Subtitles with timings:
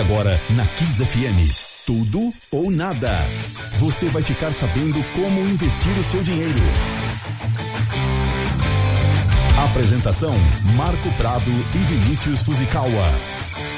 [0.00, 1.84] agora na Kiss FM.
[1.86, 3.10] Tudo ou nada.
[3.78, 6.60] Você vai ficar sabendo como investir o seu dinheiro.
[9.70, 10.32] Apresentação:
[10.76, 13.06] Marco Prado e Vinícius Fuzikawa.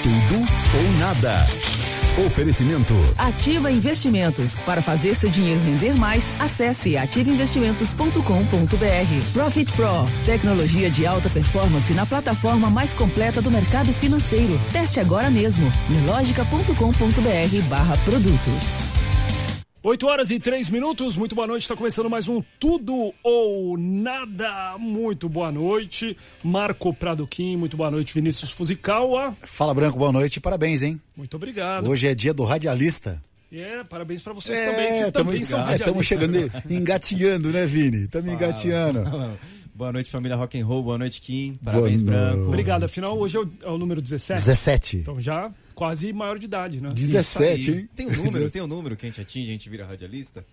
[0.02, 0.46] Tudo
[0.76, 1.81] ou nada.
[2.18, 2.94] Oferecimento.
[3.16, 4.56] Ativa Investimentos.
[4.66, 9.32] Para fazer seu dinheiro render mais, acesse ativainvestimentos.com.br.
[9.32, 10.06] Profit Pro.
[10.26, 14.60] Tecnologia de alta performance na plataforma mais completa do mercado financeiro.
[14.72, 15.72] Teste agora mesmo.
[15.88, 19.01] Nelogica.com.br barra produtos.
[19.84, 21.62] 8 horas e 3 minutos, muito boa noite.
[21.62, 24.78] Está começando mais um Tudo ou Nada.
[24.78, 26.16] Muito boa noite.
[26.44, 28.14] Marco Pradoquim, muito boa noite.
[28.14, 29.36] Vinícius Fuzikawa.
[29.42, 31.00] Fala Branco, boa noite parabéns, hein?
[31.16, 31.90] Muito obrigado.
[31.90, 33.20] Hoje é dia do radialista.
[33.52, 35.88] É, parabéns para vocês é, também, que tamo, também são radialistas.
[35.88, 38.04] Estamos chegando, engateando, né, Vini?
[38.04, 39.02] Estamos engateando.
[39.74, 40.84] Boa noite, família Rock and Roll.
[40.84, 41.54] Boa noite, Kim.
[41.56, 42.46] Parabéns, boa Branco.
[42.46, 42.84] Obrigado.
[42.84, 44.38] Afinal, hoje é o, é o número 17.
[44.38, 44.96] 17.
[44.98, 45.50] Então já
[45.82, 46.92] quase maior de idade, né?
[46.94, 47.88] 17, hein?
[47.96, 50.46] Tem um número, tem um número que a gente atinge, a gente vira radialista?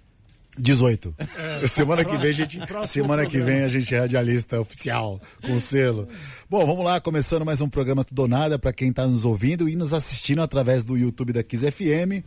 [0.58, 1.16] 18.
[1.38, 5.60] É, semana que vem a gente, semana que vem a gente é radialista oficial com
[5.60, 6.08] selo.
[6.50, 9.76] Bom, vamos lá, começando mais um programa Tudo Nada para quem está nos ouvindo e
[9.76, 12.26] nos assistindo através do YouTube da Kiss FM.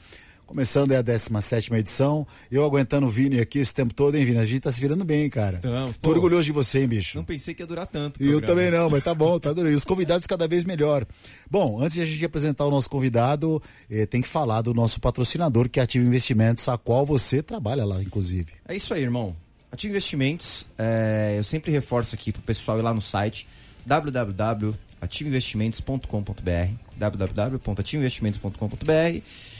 [0.53, 2.27] Começando é a 17 edição.
[2.51, 4.37] Eu aguentando o Vini aqui esse tempo todo, hein, Vini?
[4.37, 5.55] A gente tá se virando bem, cara.
[5.55, 5.97] Estamos.
[5.97, 7.17] Tô orgulhoso de você, hein, bicho?
[7.17, 8.23] Não pensei que ia durar tanto.
[8.23, 9.73] Eu também não, mas tá bom, tá durando.
[9.73, 11.07] E os convidados cada vez melhor.
[11.51, 15.01] Bom, antes de a gente apresentar o nosso convidado, eh, tem que falar do nosso
[15.01, 18.53] patrocinador, que é Ativo Investimentos, a qual você trabalha lá, inclusive.
[18.69, 19.35] É isso aí, irmão.
[19.71, 23.49] Ativo Investimentos, é, eu sempre reforço aqui pro pessoal ir lá no site
[23.87, 29.52] www.ativoinvestimentos.com.br www.ativoinvestimentos.com.br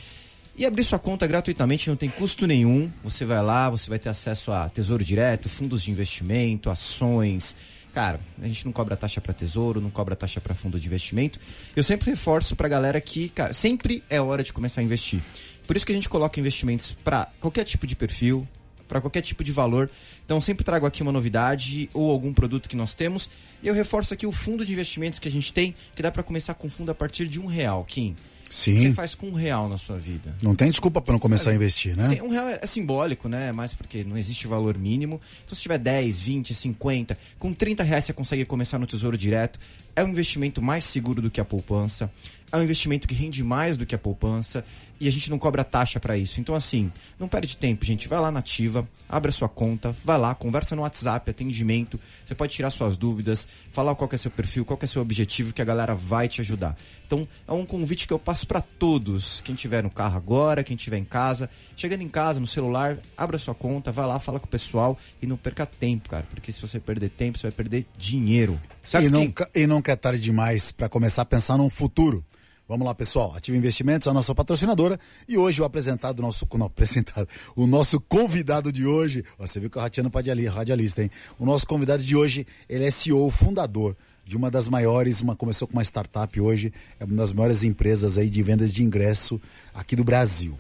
[0.63, 2.89] e abrir sua conta gratuitamente não tem custo nenhum.
[3.03, 7.57] Você vai lá, você vai ter acesso a tesouro direto, fundos de investimento, ações.
[7.93, 11.41] Cara, a gente não cobra taxa para tesouro, não cobra taxa para fundo de investimento.
[11.75, 15.21] Eu sempre reforço pra galera que, cara, sempre é hora de começar a investir.
[15.67, 18.47] Por isso que a gente coloca investimentos para qualquer tipo de perfil,
[18.87, 19.91] para qualquer tipo de valor.
[20.25, 23.29] Então sempre trago aqui uma novidade ou algum produto que nós temos.
[23.65, 26.23] E eu reforço aqui o fundo de investimentos que a gente tem, que dá para
[26.23, 28.15] começar com fundo a partir de um real, Kim.
[28.53, 28.77] Sim.
[28.77, 30.37] Você faz com um real na sua vida?
[30.43, 32.21] Não tem desculpa para não começar a investir, né?
[32.23, 33.51] Um real é simbólico, né?
[33.51, 35.19] Mais porque não existe valor mínimo.
[35.43, 39.59] Então, se tiver 10, 20, 50, com 30 reais você consegue começar no Tesouro Direto.
[39.97, 42.11] É um investimento mais seguro do que a poupança
[42.53, 44.63] é um investimento que rende mais do que a poupança
[45.03, 46.41] e a gente não cobra taxa para isso.
[46.41, 48.07] Então, assim, não perde tempo, gente.
[48.07, 51.99] Vai lá na Ativa, abre a sua conta, vai lá, conversa no WhatsApp, atendimento.
[52.25, 55.61] Você pode tirar suas dúvidas, falar qual é seu perfil, qual é seu objetivo, que
[55.61, 56.77] a galera vai te ajudar.
[57.05, 59.41] Então, é um convite que eu passo para todos.
[59.41, 63.35] Quem tiver no carro agora, quem tiver em casa, chegando em casa, no celular, abra
[63.35, 66.25] a sua conta, vai lá, fala com o pessoal e não perca tempo, cara.
[66.31, 68.61] Porque se você perder tempo, você vai perder dinheiro.
[68.85, 72.25] Sabe e, não, e nunca é tarde demais para começar a pensar num futuro.
[72.69, 73.35] Vamos lá, pessoal.
[73.37, 74.99] Ativa Investimentos, a nossa patrocinadora.
[75.29, 79.25] E hoje o apresentado, nosso, não, apresentado, o nosso convidado de hoje.
[79.39, 81.11] Você viu que eu rateando para radialista, hein?
[81.39, 85.67] O nosso convidado de hoje, ele é CEO, fundador de uma das maiores, uma, começou
[85.67, 89.41] com uma startup hoje, é uma das maiores empresas aí de vendas de ingresso
[89.75, 90.57] aqui do Brasil.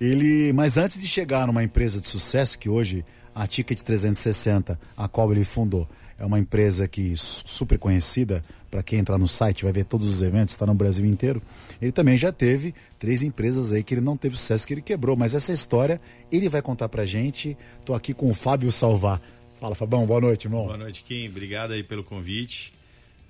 [0.00, 5.08] Ele, mas antes de chegar numa empresa de sucesso, que hoje a Ticket 360, a
[5.08, 8.40] qual ele fundou, é uma empresa que super conhecida,
[8.74, 11.40] para quem entrar no site vai ver todos os eventos, está no Brasil inteiro.
[11.80, 15.16] Ele também já teve três empresas aí que ele não teve sucesso, que ele quebrou,
[15.16, 16.00] mas essa história
[16.32, 17.56] ele vai contar pra gente.
[17.84, 19.20] Tô aqui com o Fábio Salvar.
[19.60, 20.64] Fala, Fabão, boa noite, irmão.
[20.64, 21.28] Boa noite, Kim.
[21.28, 22.72] Obrigado aí pelo convite.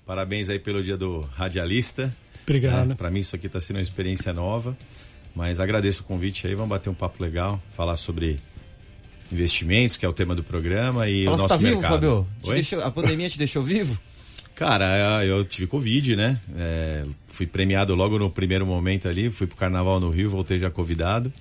[0.06, 2.10] Parabéns aí pelo dia do radialista.
[2.44, 2.92] Obrigado.
[2.92, 4.74] É, para mim isso aqui está sendo uma experiência nova,
[5.36, 8.38] mas agradeço o convite aí, vamos bater um papo legal, falar sobre
[9.30, 11.82] investimentos, que é o tema do programa e Fala, o nosso tá mercado.
[11.82, 12.26] Fábio?
[12.46, 14.00] Deixou, a pandemia te deixou vivo?
[14.54, 16.38] Cara, eu tive Covid, né?
[16.56, 20.70] É, fui premiado logo no primeiro momento ali, fui pro carnaval no Rio, voltei já
[20.70, 21.32] convidado.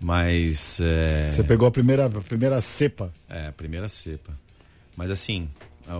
[0.00, 0.80] Mas.
[0.80, 1.24] É...
[1.24, 3.12] Você pegou a primeira, a primeira cepa?
[3.28, 4.32] É, a primeira cepa.
[4.96, 5.48] Mas assim,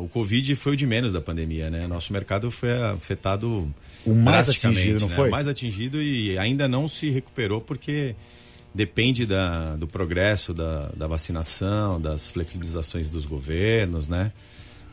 [0.00, 1.86] o Covid foi o de menos da pandemia, né?
[1.86, 3.72] Nosso mercado foi afetado.
[4.04, 5.14] O mais atingido, não né?
[5.14, 5.28] foi?
[5.28, 8.16] O mais atingido e ainda não se recuperou porque
[8.74, 14.32] depende da, do progresso da, da vacinação, das flexibilizações dos governos, né?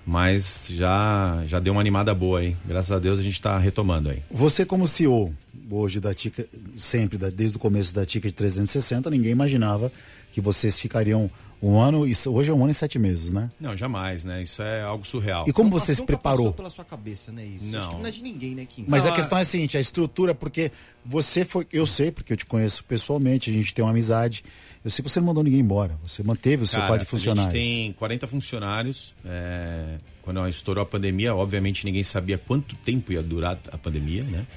[0.09, 2.57] Mas já, já deu uma animada boa aí.
[2.65, 4.23] Graças a Deus a gente está retomando aí.
[4.31, 5.31] Você como CEO
[5.69, 6.43] hoje da Tica,
[6.75, 9.91] sempre, desde o começo da Tica de 360, ninguém imaginava
[10.31, 11.29] que vocês ficariam
[11.61, 13.49] um ano, isso, hoje é um ano e sete meses, né?
[13.59, 14.41] Não, jamais, né?
[14.41, 15.43] Isso é algo surreal.
[15.45, 16.45] E como você se preparou?
[16.45, 17.45] Passou pela sua cabeça, né?
[17.45, 17.65] Isso.
[17.65, 17.79] Não.
[17.79, 18.85] Acho que não é de ninguém, né, Kim?
[18.87, 20.71] Mas não, a questão é a seguinte, a estrutura, porque
[21.05, 24.43] você foi, eu sei, porque eu te conheço pessoalmente, a gente tem uma amizade.
[24.83, 27.53] Eu sei que você não mandou ninguém embora, você manteve o seu quadro de funcionários.
[27.53, 29.13] A gente tem 40 funcionários.
[29.25, 34.47] É, quando estourou a pandemia, obviamente ninguém sabia quanto tempo ia durar a pandemia, né?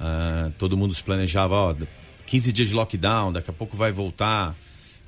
[0.00, 1.76] Ah, todo mundo se planejava, ó,
[2.26, 4.56] 15 dias de lockdown, daqui a pouco vai voltar.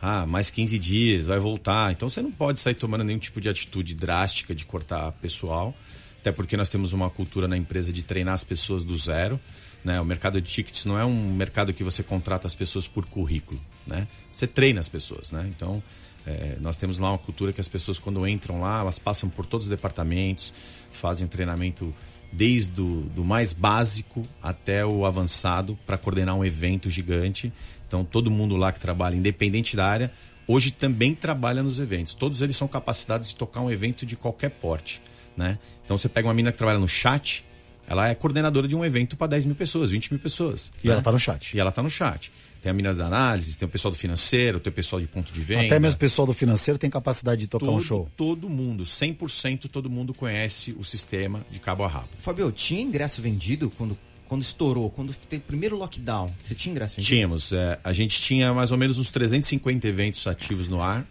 [0.00, 1.90] Ah, mais 15 dias, vai voltar.
[1.90, 5.74] Então você não pode sair tomando nenhum tipo de atitude drástica de cortar pessoal.
[6.20, 9.40] Até porque nós temos uma cultura na empresa de treinar as pessoas do zero.
[9.82, 10.00] Né?
[10.00, 13.60] O mercado de tickets não é um mercado que você contrata as pessoas por currículo.
[13.86, 14.06] Né?
[14.32, 15.30] Você treina as pessoas.
[15.30, 15.50] Né?
[15.54, 15.82] Então,
[16.26, 19.44] é, nós temos lá uma cultura que as pessoas, quando entram lá, elas passam por
[19.44, 20.52] todos os departamentos,
[20.90, 21.94] fazem um treinamento
[22.32, 27.52] desde o do mais básico até o avançado para coordenar um evento gigante.
[27.86, 30.12] Então, todo mundo lá que trabalha, independente da área,
[30.48, 32.14] hoje também trabalha nos eventos.
[32.14, 35.00] Todos eles são capacitados de tocar um evento de qualquer porte.
[35.36, 35.58] Né?
[35.84, 37.44] Então, você pega uma mina que trabalha no chat,
[37.86, 40.72] ela é coordenadora de um evento para 10 mil pessoas, 20 mil pessoas.
[40.82, 40.92] E né?
[40.92, 41.54] ela está no chat.
[41.54, 42.32] E ela está no chat.
[42.64, 45.30] Tem a mina da análise, tem o pessoal do financeiro, tem o pessoal de ponto
[45.30, 45.66] de venda.
[45.66, 48.10] Até mesmo o pessoal do financeiro tem capacidade de tocar todo, um show.
[48.16, 52.08] Todo mundo, 100% todo mundo conhece o sistema de cabo a rabo.
[52.18, 56.26] Fabio, tinha ingresso vendido quando, quando estourou, quando teve o primeiro lockdown?
[56.42, 57.14] Você tinha ingresso vendido?
[57.14, 57.52] Tínhamos.
[57.52, 61.06] É, a gente tinha mais ou menos uns 350 eventos ativos no ar.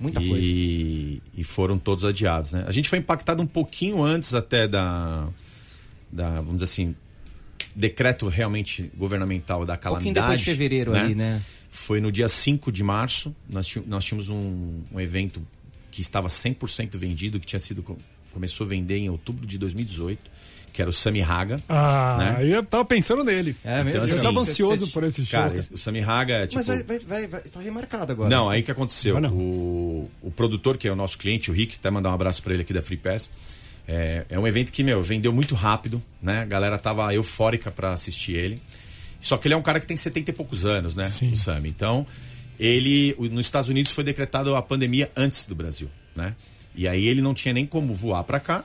[0.00, 0.44] Muita e, coisa.
[1.36, 2.64] E foram todos adiados, né?
[2.66, 5.28] A gente foi impactado um pouquinho antes até da,
[6.10, 6.96] da vamos dizer assim,
[7.78, 10.14] decreto realmente governamental da Um pouquinho calamidade.
[10.26, 11.40] depois de fevereiro ali, né?
[11.70, 15.40] Foi no dia 5 de março, nós, tí- nós tínhamos um, um evento
[15.90, 17.96] que estava 100% vendido, que tinha sido co-
[18.32, 20.18] começou a vender em outubro de 2018,
[20.72, 21.60] que era o Sami Haga.
[21.68, 22.48] Ah, Né?
[22.48, 23.54] eu tava pensando nele.
[23.64, 23.90] É mesmo?
[23.90, 25.40] Então, eu assim, tava você- ansioso você- por esse show.
[25.40, 26.56] Cara, o Sami Haga é tipo...
[26.58, 28.28] Mas vai, vai, vai, vai, tá remarcado agora.
[28.30, 29.20] Não, aí que aconteceu.
[29.20, 29.32] Não.
[29.32, 32.52] O, o produtor, que é o nosso cliente, o Rick, até mandar um abraço pra
[32.54, 33.30] ele aqui da Free Pass.
[33.90, 36.42] É, é um evento que, meu, vendeu muito rápido, né?
[36.42, 38.60] A galera tava eufórica pra assistir ele.
[39.18, 41.06] Só que ele é um cara que tem 70 e poucos anos, né?
[41.06, 41.32] Sim.
[41.32, 41.70] O Sami.
[41.70, 42.06] Então,
[42.60, 46.36] ele, nos Estados Unidos foi decretado a pandemia antes do Brasil, né?
[46.74, 48.62] E aí ele não tinha nem como voar pra cá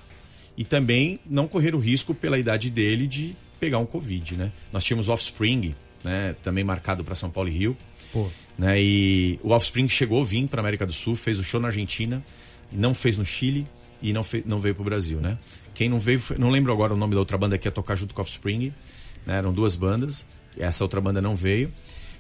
[0.58, 4.52] e também não correr o risco pela idade dele de pegar um Covid, né?
[4.74, 5.74] Nós tínhamos Offspring,
[6.04, 6.36] né?
[6.44, 7.78] Também marcado pra São Paulo e Rio.
[8.12, 8.30] Pô.
[8.58, 8.80] Né?
[8.80, 12.24] E o Offspring chegou a vir para América do Sul, fez o show na Argentina,
[12.72, 13.66] e não fez no Chile
[14.04, 15.38] e não, fe- não veio pro Brasil, né?
[15.74, 17.96] Quem não veio, foi- não lembro agora o nome da outra banda que ia tocar
[17.96, 18.72] junto com o Offspring,
[19.26, 19.38] né?
[19.38, 20.26] Eram duas bandas,
[20.58, 21.72] essa outra banda não veio.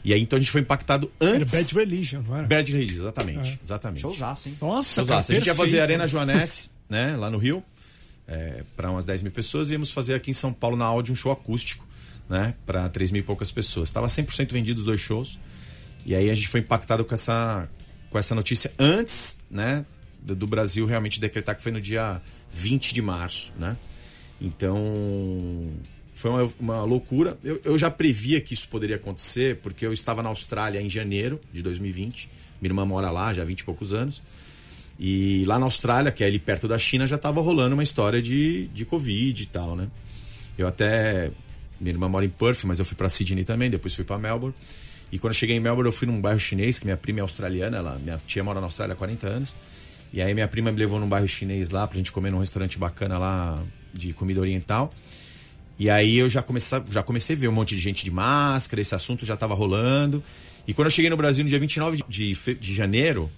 [0.05, 1.51] E aí então a gente foi impactado Era antes.
[1.53, 2.47] Bad Religion, não era?
[2.47, 4.01] Bad Religion, exatamente, exatamente.
[4.01, 4.57] Showzaço, hein?
[4.59, 5.27] Nossa, Showzaço.
[5.27, 5.79] cara, a gente ia fazer.
[5.81, 7.63] Arena Joanesse, né, lá no Rio,
[8.75, 11.15] para umas 10 mil pessoas, e íamos fazer aqui em São Paulo, na Audi, um
[11.15, 11.85] show acústico,
[12.29, 13.89] né, para 3 mil e poucas pessoas.
[13.89, 15.37] Estava 100% vendido os dois shows,
[16.05, 17.69] e aí a gente foi impactado com essa,
[18.09, 19.85] com essa notícia antes, né,
[20.23, 22.21] do, Brasil realmente decretar que foi no dia
[22.51, 23.75] 20 de março, né.
[24.41, 25.71] Então,
[26.15, 27.37] foi uma, uma loucura.
[27.43, 31.39] Eu, eu já previa que isso poderia acontecer, porque eu estava na Austrália em janeiro
[31.51, 32.29] de 2020.
[32.61, 34.21] Minha irmã mora lá já há 20 e poucos anos.
[34.99, 38.21] E lá na Austrália, que é ali perto da China, já estava rolando uma história
[38.21, 39.87] de, de Covid e tal, né?
[40.57, 41.31] Eu até.
[41.79, 44.55] Minha irmã mora em Perth, mas eu fui para Sydney também, depois fui para Melbourne.
[45.11, 47.21] E quando eu cheguei em Melbourne, eu fui num bairro chinês, que minha prima é
[47.21, 49.55] australiana, ela, minha tia mora na Austrália há 40 anos.
[50.13, 52.77] E aí minha prima me levou num bairro chinês lá pra gente comer num restaurante
[52.77, 53.59] bacana lá
[53.91, 54.93] de comida oriental.
[55.79, 58.79] E aí eu já comecei, já comecei a ver um monte de gente de máscara,
[58.79, 60.23] esse assunto já estava rolando.
[60.67, 63.29] E quando eu cheguei no Brasil no dia 29 de, de, de janeiro,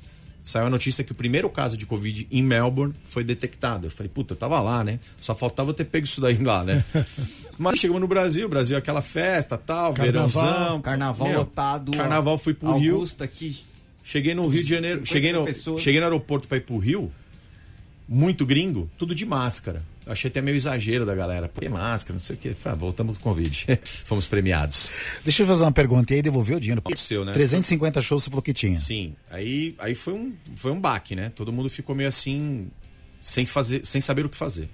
[0.44, 3.88] saiu a notícia que o primeiro caso de Covid em Melbourne foi detectado.
[3.88, 5.00] Eu falei, puta, eu tava lá, né?
[5.16, 6.84] Só faltava eu ter pego isso daí lá, né?
[7.58, 10.30] Mas chegamos no Brasil, Brasil é aquela festa, tal, Carnaval.
[10.30, 10.82] verãozão.
[10.82, 11.92] Carnaval Meu, lotado.
[11.94, 12.96] Carnaval fui pro Rio.
[12.96, 13.56] Augusta aqui.
[14.06, 15.82] Cheguei no Rio de Janeiro, 50 cheguei no, pessoas.
[15.82, 17.12] cheguei no aeroporto pra ir pro Rio,
[18.08, 19.84] muito gringo, tudo de máscara.
[20.06, 21.50] Achei até meio exagero da galera.
[21.50, 22.54] Pô, que máscara, não sei o quê.
[22.54, 23.66] Falei, ah, voltamos com o Covid.
[24.06, 24.92] Fomos premiados.
[25.24, 26.14] Deixa eu fazer uma pergunta.
[26.14, 26.82] E aí devolveu o dinheiro?
[26.82, 27.34] Aconteceu, né?
[27.34, 28.76] 350 shows você falou que tinha.
[28.76, 29.16] Sim.
[29.32, 31.30] Aí, aí foi, um, foi um baque, né?
[31.30, 32.70] Todo mundo ficou meio assim,
[33.20, 34.70] sem, fazer, sem saber o que fazer.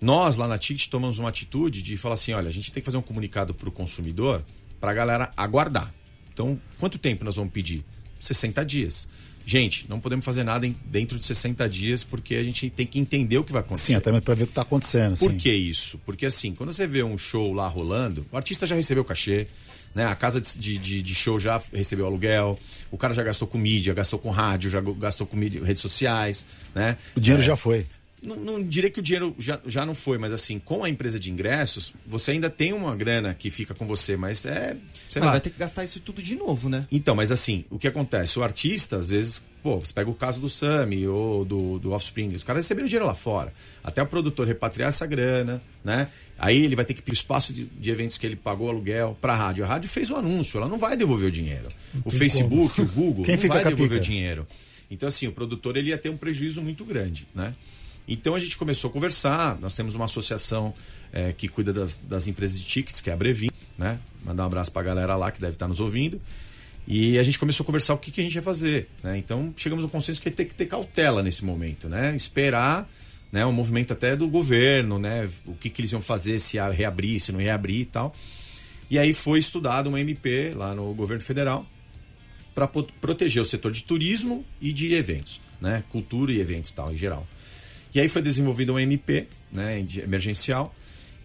[0.00, 2.84] Nós, lá na TIT, tomamos uma atitude de falar assim: olha, a gente tem que
[2.84, 4.44] fazer um comunicado pro consumidor
[4.80, 5.92] pra galera aguardar.
[6.32, 7.84] Então, quanto tempo nós vamos pedir?
[8.26, 9.06] 60 dias.
[9.46, 12.98] Gente, não podemos fazer nada em- dentro de 60 dias porque a gente tem que
[12.98, 13.88] entender o que vai acontecer.
[13.88, 15.18] Sim, até mesmo pra ver o que tá acontecendo.
[15.18, 15.36] Por sim.
[15.36, 15.98] que isso?
[16.06, 19.46] Porque assim, quando você vê um show lá rolando, o artista já recebeu cachê,
[19.94, 20.06] né?
[20.06, 22.58] A casa de, de, de show já recebeu aluguel,
[22.90, 26.46] o cara já gastou com mídia, gastou com rádio, já gastou com mídia, redes sociais,
[26.74, 26.96] né?
[27.14, 27.84] O dinheiro É, já foi.
[28.24, 31.18] Não, não diria que o dinheiro já, já não foi, mas assim, com a empresa
[31.20, 34.76] de ingressos, você ainda tem uma grana que fica com você, mas é.
[35.08, 35.30] Sei Mas lá.
[35.32, 36.86] vai ter que gastar isso tudo de novo, né?
[36.90, 38.38] Então, mas assim, o que acontece?
[38.38, 42.28] O artista, às vezes, pô, você pega o caso do Sami ou do, do Offspring,
[42.34, 43.52] os caras receberam dinheiro lá fora.
[43.82, 46.06] Até o produtor repatriar essa grana, né?
[46.38, 49.16] Aí ele vai ter que pedir o espaço de, de eventos que ele pagou aluguel
[49.20, 49.64] pra rádio.
[49.64, 51.68] A rádio fez o anúncio, ela não vai devolver o dinheiro.
[52.04, 54.46] O Facebook, o Google, Quem não fica vai devolver o dinheiro.
[54.90, 57.54] Então, assim, o produtor ele ia ter um prejuízo muito grande, né?
[58.06, 59.58] Então a gente começou a conversar.
[59.60, 60.74] Nós temos uma associação
[61.12, 63.98] é, que cuida das, das, empresas de tickets, que é a Brevin, né?
[64.24, 66.20] Mandar um abraço para a galera lá que deve estar nos ouvindo.
[66.86, 68.88] E a gente começou a conversar o que, que a gente ia fazer.
[69.02, 69.16] Né?
[69.16, 72.14] Então chegamos ao consenso que tem que ter cautela nesse momento, né?
[72.14, 72.88] Esperar
[73.32, 75.28] né, um movimento até do governo, né?
[75.46, 78.14] O que, que eles iam fazer, se ia reabrir, se não ia e tal.
[78.90, 81.66] E aí foi estudado uma MP lá no governo federal
[82.54, 85.82] para proteger o setor de turismo e de eventos, né?
[85.88, 87.26] Cultura e eventos tal, em geral.
[87.94, 90.74] E aí foi desenvolvida uma MP né, emergencial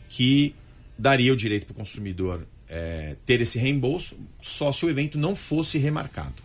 [0.08, 0.56] que
[0.98, 5.36] daria o direito para o consumidor é, ter esse reembolso só se o evento não
[5.36, 6.36] fosse remarcado.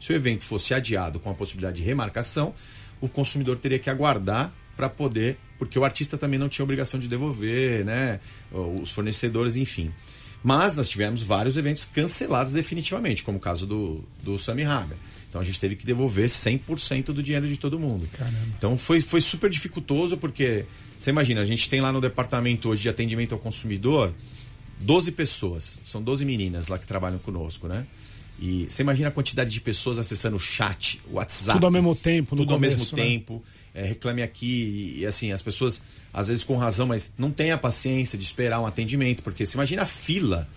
[0.00, 2.52] Se o evento fosse adiado com a possibilidade de remarcação,
[3.00, 7.08] o consumidor teria que aguardar para poder, porque o artista também não tinha obrigação de
[7.08, 8.20] devolver, né?
[8.52, 9.92] Os fornecedores, enfim.
[10.42, 14.96] Mas nós tivemos vários eventos cancelados definitivamente, como o caso do, do Sami Haga.
[15.28, 18.08] Então a gente teve que devolver 100% do dinheiro de todo mundo.
[18.12, 18.38] Caramba.
[18.56, 20.64] Então foi, foi super dificultoso, porque
[20.98, 24.12] você imagina, a gente tem lá no departamento hoje de atendimento ao consumidor
[24.80, 27.86] 12 pessoas, são 12 meninas lá que trabalham conosco, né?
[28.40, 31.58] E você imagina a quantidade de pessoas acessando o chat, o WhatsApp.
[31.58, 33.02] Tudo ao mesmo tempo, Tudo começo, ao mesmo né?
[33.02, 33.42] tempo.
[33.74, 34.94] É, reclame aqui.
[34.96, 35.82] E, e, assim, as pessoas,
[36.12, 39.24] às vezes com razão, mas não tem a paciência de esperar um atendimento.
[39.24, 40.48] Porque você imagina a fila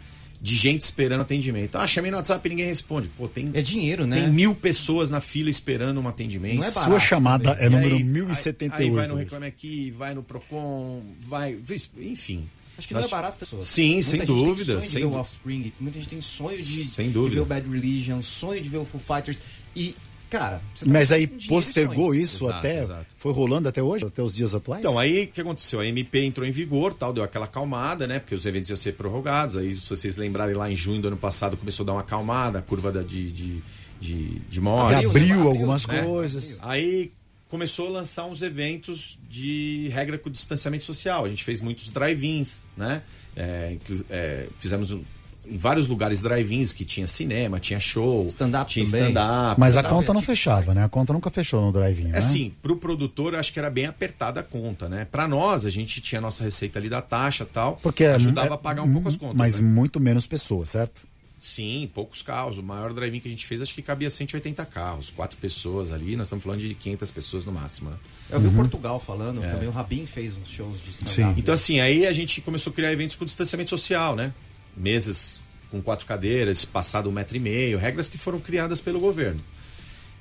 [0.42, 1.76] de gente esperando atendimento.
[1.78, 3.08] Ah, chamei no WhatsApp e ninguém responde.
[3.10, 3.52] Pô, tem.
[3.54, 4.22] É dinheiro, né?
[4.22, 6.56] Tem mil pessoas na fila esperando um atendimento.
[6.56, 7.66] Não é barato, Sua chamada também.
[7.66, 8.74] é número aí, 1078.
[8.74, 11.58] Aí, aí vai no Reclame Aqui, vai no Procon, vai.
[12.00, 12.48] Enfim.
[12.78, 13.66] Acho que não é barato, pessoas.
[13.66, 14.80] Sim, muita sem dúvida.
[14.80, 17.40] Tem sonho sem de ver o Offspring, muita gente tem sonho de, sem de ver
[17.40, 19.40] o Bad Religion, sonho de ver o Foo Fighters.
[19.76, 19.94] E,
[20.32, 20.62] cara.
[20.80, 22.82] Tá Mas aí postergou isso exato, até.
[22.82, 23.06] Exato.
[23.18, 24.80] Foi rolando até hoje, até os dias atuais?
[24.80, 25.82] Então, aí o que aconteceu?
[25.82, 28.20] A MP entrou em vigor, tal, deu aquela acalmada, né?
[28.20, 29.58] Porque os eventos iam ser prorrogados.
[29.58, 32.60] Aí, se vocês lembrarem, lá em junho do ano passado começou a dar uma acalmada,
[32.60, 33.62] a curva de, de,
[34.00, 35.06] de, de morte.
[35.06, 36.02] Abriu algumas né?
[36.02, 36.60] coisas.
[36.64, 37.12] Aí
[37.50, 41.26] começou a lançar uns eventos de regra com distanciamento social.
[41.26, 43.02] A gente fez muitos drive-ins, né?
[43.36, 43.78] É,
[44.10, 44.98] é, fizemos
[45.46, 49.60] em vários lugares drive-ins que tinha cinema, tinha show, stand-up tinha stand-up.
[49.60, 50.84] Mas a conta não fechava, né?
[50.84, 52.10] A conta nunca fechou no drive-in.
[52.10, 52.18] É né?
[52.18, 55.06] assim, pro produtor acho que era bem apertada a conta, né?
[55.10, 58.50] Para nós, a gente tinha a nossa receita ali da taxa tal, porque é ajudava
[58.50, 59.38] é, a pagar um pouco as contas.
[59.38, 59.68] Mas né?
[59.68, 61.02] muito menos pessoas, certo?
[61.42, 62.60] Sim, poucos carros.
[62.60, 66.16] O maior drive-in que a gente fez acho que cabia 180 carros, quatro pessoas ali.
[66.16, 67.90] Nós estamos falando de 500 pessoas no máximo.
[67.90, 67.96] Né?
[68.30, 68.54] Eu vi uhum.
[68.54, 69.50] Portugal falando, é.
[69.50, 72.74] também o Rabin fez uns shows de stand Então assim, aí a gente começou a
[72.76, 74.32] criar eventos com distanciamento social, né?
[74.76, 79.42] Mesas com quatro cadeiras, passado um metro e meio, regras que foram criadas pelo governo.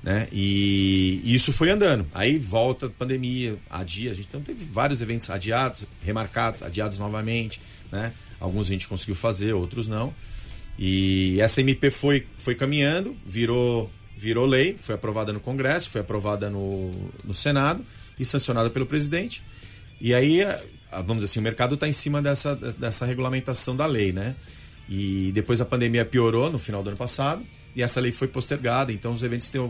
[0.02, 0.28] Né?
[0.32, 2.06] E, e isso foi andando.
[2.14, 4.12] Aí volta a pandemia, adia.
[4.12, 7.60] A gente então teve vários eventos adiados, remarcados, adiados novamente.
[7.92, 8.12] Né?
[8.38, 10.14] Alguns a gente conseguiu fazer, outros não.
[10.78, 16.48] E essa MP foi, foi caminhando, virou, virou lei, foi aprovada no Congresso, foi aprovada
[16.48, 16.90] no,
[17.22, 17.84] no Senado
[18.18, 19.42] e sancionada pelo presidente.
[20.00, 20.40] E aí,
[20.92, 24.34] vamos dizer assim, o mercado está em cima dessa, dessa regulamentação da lei, né?
[24.88, 27.44] E depois a pandemia piorou no final do ano passado
[27.76, 28.92] e essa lei foi postergada.
[28.92, 29.60] Então os eventos têm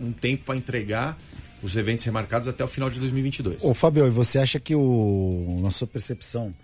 [0.00, 1.18] um tempo para entregar
[1.62, 3.62] os eventos remarcados até o final de 2022.
[3.62, 6.54] Ô Fabio, e você acha que o, na sua percepção,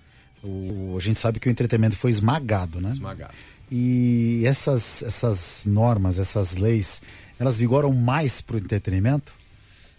[0.43, 2.91] o, a gente sabe que o entretenimento foi esmagado, né?
[2.91, 3.35] Esmagado.
[3.71, 7.03] E essas, essas normas, essas leis,
[7.39, 9.33] elas vigoram mais para o entretenimento?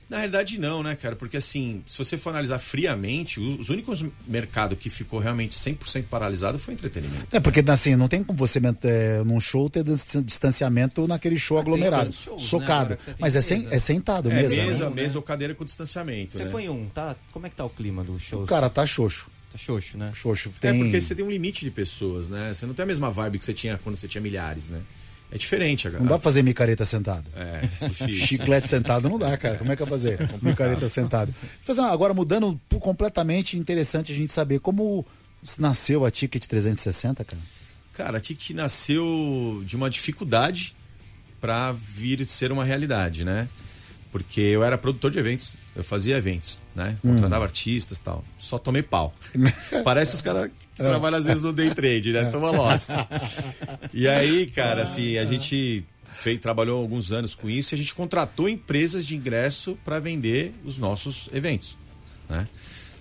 [0.10, 1.18] Na realidade, não, né, cara?
[1.18, 6.58] Porque assim, se você for analisar friamente, os únicos mercados que ficou realmente 100% paralisado
[6.58, 7.28] foi o entretenimento.
[7.36, 11.62] É, porque assim, não tem como você é, num show ter distanciamento naquele show ah,
[11.62, 12.14] aglomerado.
[12.14, 12.92] Shows, né, socado.
[12.92, 13.16] Né?
[13.20, 14.56] Mas é, sem, é sentado, é, mesa.
[14.56, 14.96] Mesa, né?
[14.96, 16.38] mesa ou cadeira com distanciamento.
[16.38, 16.52] Você né?
[16.52, 17.16] foi em um, tá?
[17.34, 18.44] Como é que tá o clima do show?
[18.44, 19.30] O cara tá xoxo.
[19.52, 20.12] Tá xoxo, né?
[20.14, 20.50] Xoxo.
[20.50, 20.80] É, tem...
[20.80, 22.54] É porque você tem um limite de pessoas, né?
[22.54, 24.80] Você não tem a mesma vibe que você tinha quando você tinha milhares, né?
[25.32, 26.02] É diferente agora.
[26.02, 27.30] Não dá pra fazer micareta sentado.
[27.36, 28.26] É, difícil.
[28.28, 29.58] Chiclete sentado não dá, cara.
[29.58, 30.22] Como é que vai fazer?
[30.22, 31.34] É micareta sentado.
[31.62, 35.06] Fazer agora mudando completamente interessante a gente saber como
[35.60, 37.42] nasceu a Ticket 360, cara.
[37.94, 40.76] Cara, a Ticket nasceu de uma dificuldade
[41.42, 43.50] para vir ser uma realidade, né?
[44.12, 46.96] Porque eu era produtor de eventos, eu fazia eventos, né?
[47.02, 47.48] Contratava hum.
[47.48, 48.24] artistas tal.
[48.38, 49.14] Só tomei pau.
[49.84, 50.86] Parece os caras que é.
[50.86, 52.26] trabalham às vezes no day trade, né?
[52.26, 52.90] Toma loss.
[53.94, 55.84] E aí, cara, assim, a gente
[56.14, 60.54] fez, trabalhou alguns anos com isso e a gente contratou empresas de ingresso para vender
[60.64, 61.78] os nossos eventos,
[62.30, 62.48] né?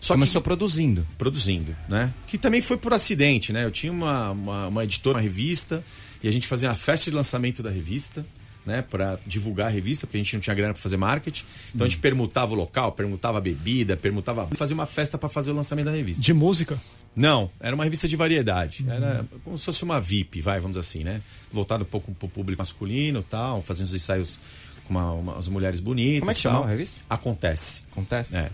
[0.00, 1.06] Só Começou que, produzindo.
[1.18, 2.12] Produzindo, né?
[2.26, 3.64] Que também foi por acidente, né?
[3.64, 5.82] Eu tinha uma, uma, uma editora, uma revista,
[6.22, 8.24] e a gente fazia uma festa de lançamento da revista
[8.66, 11.44] né, para divulgar a revista, porque a gente não tinha grana para fazer marketing.
[11.68, 11.86] Então hum.
[11.86, 14.48] a gente permutava o local, permutava a bebida, permutava.
[14.54, 16.22] fazia uma festa para fazer o lançamento da revista.
[16.22, 16.76] De música?
[17.14, 18.84] Não, era uma revista de variedade.
[18.86, 18.90] Hum.
[18.90, 21.22] Era como se fosse uma VIP, vai, vamos assim, né?
[21.50, 24.38] Voltado um pouco para o público masculino tal, fazia uns ensaios
[24.84, 26.20] com uma, umas mulheres bonitas.
[26.20, 27.00] Como é que chamava a revista?
[27.08, 27.82] Acontece.
[27.92, 28.36] Acontece?
[28.36, 28.50] É.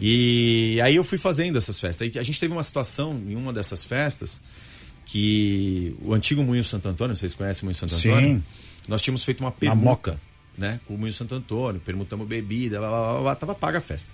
[0.00, 2.16] E aí eu fui fazendo essas festas.
[2.16, 4.40] A gente teve uma situação em uma dessas festas
[5.06, 8.42] que o antigo Moinho Santo Antônio, vocês conhecem o Moinho Santo Sim.
[8.88, 10.20] Nós tínhamos feito uma permuta, Moca.
[10.58, 10.80] né?
[10.86, 14.12] Com o Moinho Santo Antônio, permutamos bebida, blá, blá, blá, blá, tava paga a festa.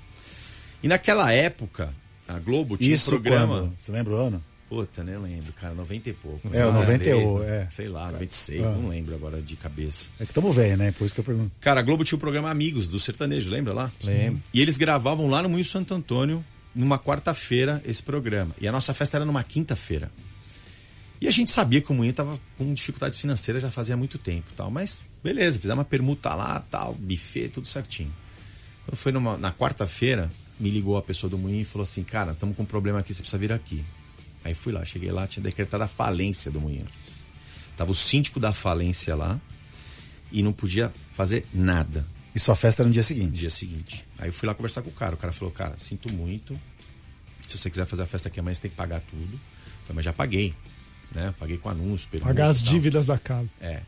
[0.82, 1.92] E naquela época,
[2.28, 3.46] a Globo tinha Isso um programa.
[3.60, 3.74] quando?
[3.76, 4.44] Você lembra o ano?
[4.68, 6.48] Puta, nem lembro, cara, 90 e pouco.
[6.54, 7.68] É, o 91, 93, é.
[7.72, 8.72] Sei lá, 96, Ah.
[8.72, 10.10] não lembro agora de cabeça.
[10.20, 10.92] É que estamos velho, né?
[10.92, 11.50] Por isso que eu pergunto.
[11.60, 13.90] Cara, a Globo tinha o programa Amigos do Sertanejo, lembra lá?
[14.04, 14.40] Lembro.
[14.54, 18.54] E eles gravavam lá no Moinho Santo Antônio, numa quarta-feira, esse programa.
[18.60, 20.08] E a nossa festa era numa quinta-feira.
[21.20, 24.50] E a gente sabia que o Moinho tava com dificuldades financeiras já fazia muito tempo
[24.56, 24.70] tal.
[24.70, 28.12] Mas beleza, fizemos uma permuta lá, tal, buffet, tudo certinho.
[28.86, 32.32] Quando foi numa- na quarta-feira, me ligou a pessoa do Moinho e falou assim: Cara,
[32.32, 33.84] estamos com um problema aqui, você precisa vir aqui.
[34.42, 36.86] Aí fui lá, cheguei lá, tinha decretado a falência do Moinho.
[37.76, 39.38] Tava o síndico da falência lá
[40.32, 43.32] e não podia fazer nada E sua festa era no dia seguinte.
[43.40, 44.04] dia seguinte.
[44.18, 45.14] Aí eu fui lá conversar com o cara.
[45.14, 46.58] O cara falou, cara, sinto muito.
[47.46, 49.32] Se você quiser fazer a festa aqui amanhã, você tem que pagar tudo.
[49.34, 49.38] Eu
[49.82, 50.54] falei, mas já paguei.
[51.12, 51.34] Né?
[51.38, 53.48] Paguei com anúncio, Pagar as dívidas da casa.
[53.60, 53.80] É.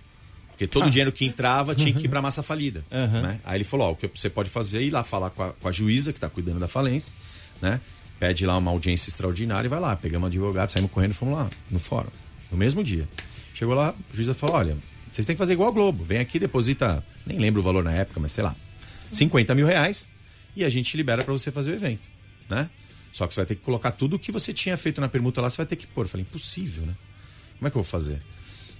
[0.50, 2.84] Porque todo o dinheiro que entrava tinha que ir pra massa falida.
[2.90, 3.22] Aham.
[3.22, 3.40] Né?
[3.44, 5.52] Aí ele falou: ó, o que você pode fazer é ir lá falar com a,
[5.52, 7.12] com a juíza que tá cuidando da falência,
[7.60, 7.80] né?
[8.18, 9.96] Pede lá uma audiência extraordinária e vai lá.
[9.96, 12.10] Pegamos advogado, saímos correndo e fomos lá, no fórum.
[12.50, 13.08] No mesmo dia.
[13.54, 14.76] Chegou lá, a juíza falou: olha,
[15.12, 16.04] vocês têm que fazer igual a Globo.
[16.04, 18.54] Vem aqui, deposita, nem lembro o valor na época, mas sei lá,
[19.10, 20.06] 50 mil reais
[20.54, 22.08] e a gente libera pra você fazer o evento,
[22.48, 22.68] né?
[23.12, 25.40] Só que você vai ter que colocar tudo o que você tinha feito na permuta
[25.40, 26.04] lá, você vai ter que pôr.
[26.04, 26.94] Eu falei, impossível, né?
[27.62, 28.18] Como é que eu vou fazer?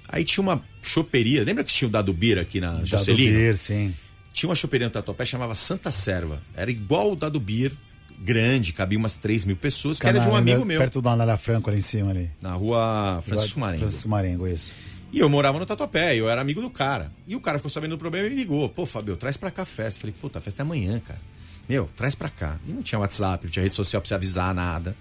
[0.09, 3.33] Aí tinha uma choperia, lembra que tinha o Dado Beer aqui na Dado Juscelino?
[3.33, 3.95] Beer, sim.
[4.33, 6.43] Tinha uma choperia no Tatuapé, chamava Santa Serva.
[6.53, 7.71] Era igual o Dado Beer,
[8.19, 10.81] grande, cabia umas 3 mil pessoas, que era de um amigo meu.
[10.81, 12.29] Perto do Anara Franco ali em cima ali.
[12.41, 13.85] Na rua Francisco Marengo.
[13.85, 14.73] Francisco Marengo, isso.
[15.13, 17.13] E eu morava no Tatuapé, eu era amigo do cara.
[17.29, 18.69] E o cara ficou sabendo do problema e me ligou.
[18.69, 20.01] Pô, Fabio, traz pra cá a festa.
[20.01, 21.21] Falei, puta, a festa é amanhã, cara.
[21.69, 22.59] Meu, traz pra cá.
[22.67, 24.97] E não tinha WhatsApp, não tinha rede social pra você avisar nada.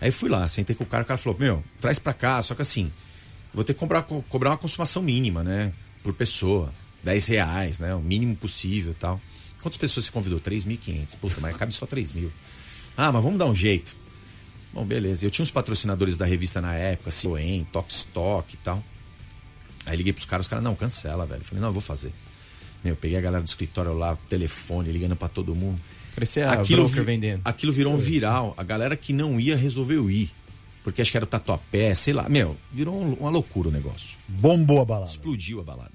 [0.00, 2.54] Aí fui lá, sentei com o cara, o cara falou, meu, traz pra cá, só
[2.54, 2.92] que assim,
[3.52, 5.72] vou ter que cobrar, co- cobrar uma consumação mínima, né?
[6.02, 6.72] Por pessoa.
[7.02, 7.94] 10 reais, né?
[7.94, 9.20] O mínimo possível tal.
[9.60, 10.40] Quantas pessoas você convidou?
[10.40, 11.16] 3.500.
[11.18, 12.32] Puta, mas cabe só 3 mil.
[12.96, 13.94] Ah, mas vamos dar um jeito.
[14.72, 15.24] Bom, beleza.
[15.24, 18.82] Eu tinha uns patrocinadores da revista na época, Cioen, Tokstok e tal.
[19.86, 21.40] Aí liguei pros caras, os caras, não, cancela, velho.
[21.40, 22.12] Eu falei, não, eu vou fazer.
[22.82, 25.78] Meu, peguei a galera do escritório lá, telefone, ligando pra todo mundo.
[26.14, 27.40] Parecia broker vi- vendendo.
[27.44, 28.54] aquilo virou um viral.
[28.56, 30.30] A galera que não ia resolveu ir.
[30.82, 32.28] Porque acho que era o tatuapé, sei lá.
[32.28, 34.18] Meu, virou um- uma loucura o negócio.
[34.28, 35.10] Bombou a balada.
[35.10, 35.92] Explodiu a balada.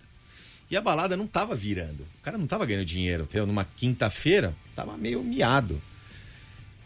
[0.70, 2.02] E a balada não tava virando.
[2.20, 3.24] O cara não tava ganhando dinheiro.
[3.24, 3.46] Entendeu?
[3.48, 5.80] Numa quinta-feira, tava meio miado.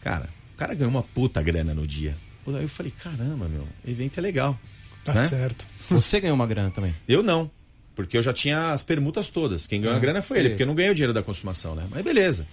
[0.00, 2.16] Cara, o cara ganhou uma puta grana no dia.
[2.46, 4.58] Aí eu falei, caramba, meu, evento é legal.
[5.02, 5.24] Tá né?
[5.24, 5.66] certo.
[5.90, 6.94] Você ganhou uma grana também.
[7.08, 7.50] Eu não.
[7.94, 9.66] Porque eu já tinha as permutas todas.
[9.66, 11.74] Quem ganhou Ah, a grana foi ele, porque eu não ganhei o dinheiro da consumação,
[11.74, 11.86] né?
[11.90, 12.46] Mas beleza.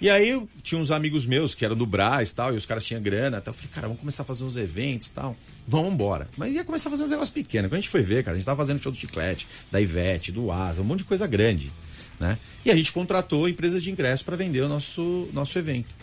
[0.00, 2.84] E aí tinha uns amigos meus que eram do Brás e tal, e os caras
[2.84, 3.38] tinham grana.
[3.38, 5.36] Então eu falei, cara, vamos começar a fazer uns eventos e tal.
[5.68, 6.28] Vamos embora.
[6.36, 7.68] Mas ia começar a fazer uns negócios pequenos.
[7.68, 10.32] Quando a gente foi ver, cara, a gente tava fazendo show do Chiclete, da Ivete,
[10.32, 11.70] do Asa, um monte de coisa grande.
[12.18, 12.38] Né?
[12.64, 15.94] E a gente contratou empresas de ingresso para vender o nosso, nosso evento.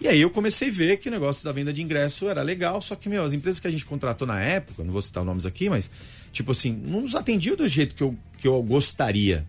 [0.00, 2.82] E aí eu comecei a ver que o negócio da venda de ingresso era legal,
[2.82, 5.46] só que, meu, as empresas que a gente contratou na época, não vou citar nomes
[5.46, 5.90] aqui, mas,
[6.32, 9.46] tipo assim, não nos atendiam do jeito que eu, que eu gostaria.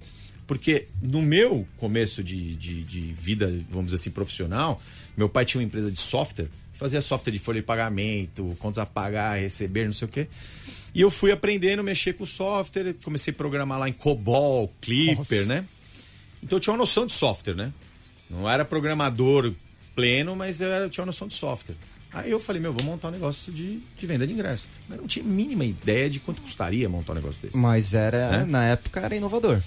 [0.48, 4.82] Porque no meu começo de, de, de vida, vamos dizer assim, profissional,
[5.18, 8.86] meu pai tinha uma empresa de software, fazia software de folha de pagamento, contas a
[8.86, 10.28] pagar, receber, não sei o quê.
[10.94, 15.18] E eu fui aprendendo a mexer com software, comecei a programar lá em COBOL, Clipper,
[15.18, 15.46] Nossa.
[15.46, 15.66] né?
[16.44, 17.74] Então eu tinha uma noção de software, né?
[18.30, 19.52] Não era programador
[19.96, 21.76] pleno, mas eu era- tinha uma noção de software.
[22.14, 24.70] Aí eu falei, meu, vou montar um negócio de, de venda de ingresso.
[24.88, 27.58] Mas não tinha a mínima ideia de quanto custaria montar um negócio desse.
[27.58, 28.46] Mas era, Né?
[28.46, 29.62] na época, era inovador.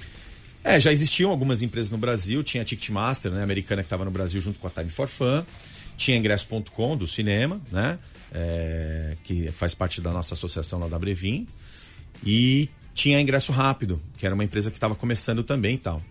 [0.64, 2.42] É, já existiam algumas empresas no Brasil.
[2.42, 5.44] Tinha a Ticketmaster, né, americana, que estava no Brasil junto com a Time for Fun.
[5.96, 7.98] Tinha ingresso.com do cinema, né?
[8.32, 11.46] é, que faz parte da nossa associação lá da Brevin.
[12.24, 16.02] E tinha ingresso rápido, que era uma empresa que estava começando também e tal.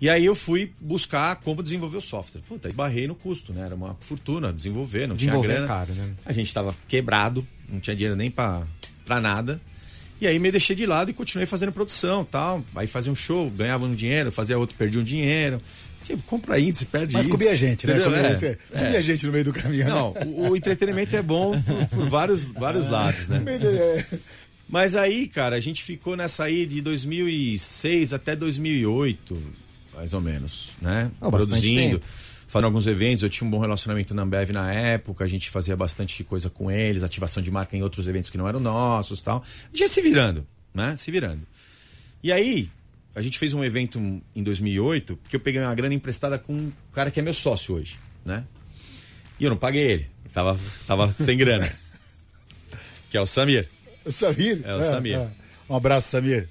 [0.00, 2.40] E aí eu fui buscar como desenvolver o software.
[2.42, 3.62] Puta, barrei no custo, né?
[3.62, 5.66] Era uma fortuna desenvolver, não Desenvolver tinha grana.
[5.66, 6.14] caro, né?
[6.24, 8.64] A gente tava quebrado, não tinha dinheiro nem pra
[9.20, 9.60] nada.
[10.20, 12.64] E aí me deixei de lado e continuei fazendo produção tal.
[12.74, 15.60] Aí fazia um show, ganhava um dinheiro, fazia outro, perdia um dinheiro.
[16.02, 17.38] Tipo, compra índice, perde Mas índice.
[17.38, 18.00] comia gente, né?
[18.00, 18.84] Comia, É, é.
[18.84, 19.84] comia gente no meio do caminho.
[19.84, 19.90] né?
[19.90, 23.42] Não, o, o entretenimento é bom por, por vários, vários lados, né?
[23.46, 24.18] É.
[24.68, 29.36] Mas aí, cara, a gente ficou nessa aí de 2006 até 2008,
[29.94, 31.10] mais ou menos, né?
[31.20, 32.02] Bastante Produzindo.
[32.48, 33.22] Fazendo alguns eventos.
[33.22, 36.68] Eu tinha um bom relacionamento na Ambev na época, a gente fazia bastante coisa com
[36.70, 39.44] eles, ativação de marca em outros eventos que não eram nossos tal.
[39.44, 40.96] A gente ia se virando, né?
[40.96, 41.46] Se virando.
[42.20, 42.68] E aí,
[43.14, 43.98] a gente fez um evento
[44.34, 47.76] em 2008, que eu peguei uma grana emprestada com um cara que é meu sócio
[47.76, 47.98] hoje.
[48.24, 48.44] né?
[49.38, 50.10] E eu não paguei ele.
[50.32, 51.70] Tava, tava sem grana.
[53.10, 53.68] Que é o Samir.
[54.04, 54.60] O Samir?
[54.64, 55.28] É, o Samir.
[55.68, 56.48] Um abraço, Samir.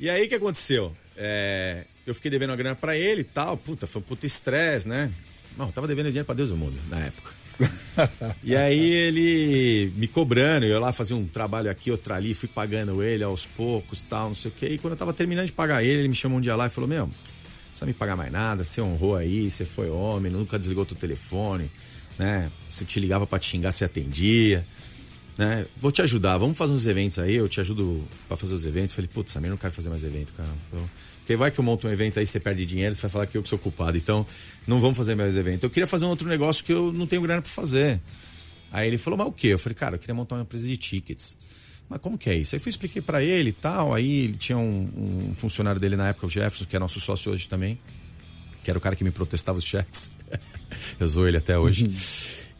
[0.00, 0.96] E aí o que aconteceu?
[1.16, 3.56] É, eu fiquei devendo uma grana pra ele e tal.
[3.56, 5.10] Puta, foi um puta estresse, né?
[5.56, 7.42] Não, tava devendo dinheiro pra Deus do mundo na época.
[8.42, 13.02] e aí ele me cobrando, eu lá fazia um trabalho aqui, outro ali, fui pagando
[13.02, 14.66] ele aos poucos, tal, não sei o quê.
[14.68, 16.70] E quando eu tava terminando de pagar ele, ele me chamou um dia lá e
[16.70, 20.58] falou: Meu, não precisa me pagar mais nada, você honrou aí, você foi homem, nunca
[20.58, 21.70] desligou teu telefone,
[22.18, 22.50] né?
[22.68, 24.64] Se eu te ligava pra te xingar, você atendia.
[25.38, 25.66] Né?
[25.76, 28.94] Vou te ajudar, vamos fazer uns eventos aí, eu te ajudo pra fazer os eventos.
[28.94, 30.48] Falei, putz, Samir, não quero fazer mais evento, cara.
[30.68, 30.90] Então,
[31.22, 33.38] porque vai que eu monto um evento aí, você perde dinheiro, você vai falar que
[33.38, 33.96] eu que sou culpado.
[33.96, 34.26] Então,
[34.66, 35.64] não vamos fazer mais evento.
[35.64, 38.00] Eu queria fazer um outro negócio que eu não tenho grana pra fazer.
[38.72, 39.48] Aí ele falou, mas o quê?
[39.48, 41.36] Eu falei, cara, eu queria montar uma empresa de tickets.
[41.88, 42.56] Mas como que é isso?
[42.56, 43.94] Aí fui expliquei para ele e tal.
[43.94, 47.30] Aí ele tinha um, um, funcionário dele na época, o Jefferson, que é nosso sócio
[47.30, 47.78] hoje também,
[48.64, 50.10] que era o cara que me protestava os cheques.
[50.98, 51.88] eu sou ele até hoje.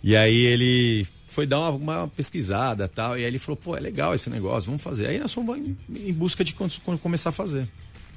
[0.05, 3.19] e aí ele foi dar uma, uma, pesquisada tal.
[3.19, 5.09] E aí ele falou, pô, é legal esse negócio, vamos fazer.
[5.09, 7.69] Aí nós fomos em, em busca de começar a fazer.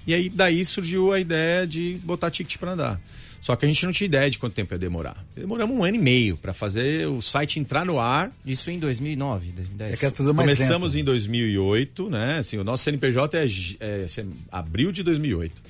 [0.07, 3.01] E aí daí surgiu a ideia de botar ticket para andar.
[3.45, 5.23] Só que a gente não tinha ideia de quanto tempo ia demorar.
[5.35, 8.31] Demoramos um ano e meio para fazer o site entrar no ar.
[8.43, 9.93] Isso em 2009, 2010.
[9.93, 11.01] É que é tudo mais Começamos lento.
[11.01, 12.39] em 2008, né?
[12.39, 13.47] Assim, o nosso CNPJ é,
[13.79, 15.61] é assim, abril de 2008.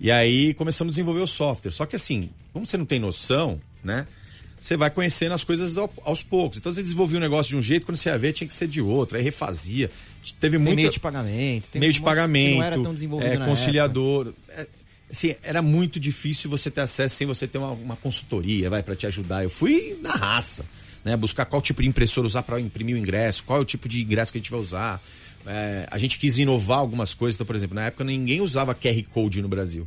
[0.00, 1.72] E aí começamos a desenvolver o software.
[1.72, 4.06] Só que assim, como você não tem noção, né?
[4.64, 6.56] Você vai conhecendo as coisas aos poucos.
[6.56, 8.66] Então você desenvolvia um negócio de um jeito, quando você ia ver, tinha que ser
[8.66, 9.18] de outro.
[9.18, 9.90] Aí refazia.
[10.40, 10.76] Teve Tem muita...
[10.76, 11.78] meio de pagamento.
[11.78, 14.32] Meio de pagamento, Não era tão desenvolvido é, conciliador.
[14.48, 14.66] É,
[15.10, 18.96] assim, era muito difícil você ter acesso sem você ter uma, uma consultoria, vai, para
[18.96, 19.42] te ajudar.
[19.42, 20.64] Eu fui na raça,
[21.04, 21.14] né?
[21.14, 24.00] Buscar qual tipo de impressora usar para imprimir o ingresso, qual é o tipo de
[24.00, 24.98] ingresso que a gente vai usar.
[25.46, 27.36] É, a gente quis inovar algumas coisas.
[27.36, 29.86] Então, por exemplo, na época ninguém usava QR Code no Brasil.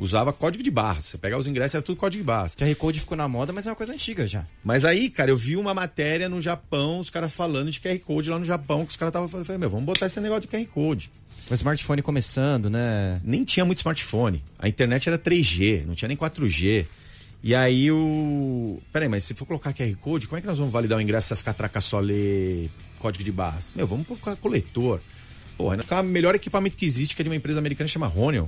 [0.00, 1.04] Usava código de barras.
[1.04, 2.54] Você pegar os ingressos, era tudo código de barras.
[2.54, 4.46] QR Code ficou na moda, mas é uma coisa antiga já.
[4.64, 8.30] Mas aí, cara, eu vi uma matéria no Japão, os caras falando de QR Code
[8.30, 10.48] lá no Japão, que os caras estavam falando, falei, meu, vamos botar esse negócio de
[10.48, 11.10] QR Code.
[11.50, 13.20] O smartphone começando, né?
[13.22, 14.42] Nem tinha muito smartphone.
[14.58, 16.86] A internet era 3G, não tinha nem 4G.
[17.42, 18.78] E aí o.
[18.92, 21.28] Peraí, mas se for colocar QR Code, como é que nós vamos validar o ingresso
[21.28, 23.70] se as catracas só lê código de barras?
[23.74, 25.00] Meu, vamos colocar coletor.
[25.56, 28.46] Porra, o melhor equipamento que existe, que é de uma empresa americana chama Ronion,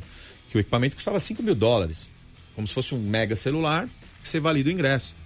[0.53, 2.11] que o equipamento custava 5 mil dólares.
[2.55, 3.89] Como se fosse um mega celular,
[4.23, 5.17] que você valida o ingresso.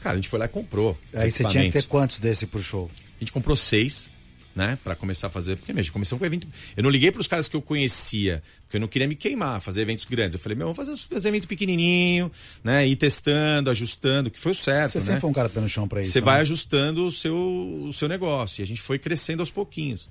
[0.00, 0.98] Cara, a gente foi lá e comprou.
[1.12, 2.90] Aí você tinha que ter quantos desse pro show?
[3.16, 4.10] A gente comprou seis,
[4.54, 4.78] né?
[4.82, 5.56] Pra começar a fazer.
[5.56, 6.48] Porque mesmo, começou com evento.
[6.74, 9.82] Eu não liguei pros caras que eu conhecia, porque eu não queria me queimar, fazer
[9.82, 10.34] eventos grandes.
[10.34, 12.30] Eu falei, meu, vamos fazer, fazer evento pequenininho,
[12.64, 12.86] né?
[12.86, 14.92] Ir testando, ajustando, que foi o certo.
[14.92, 15.04] Você né?
[15.04, 16.12] sempre foi um cara pé no chão pra isso.
[16.12, 16.24] Você né?
[16.24, 18.62] vai ajustando o seu, o seu negócio.
[18.62, 20.08] E a gente foi crescendo aos pouquinhos.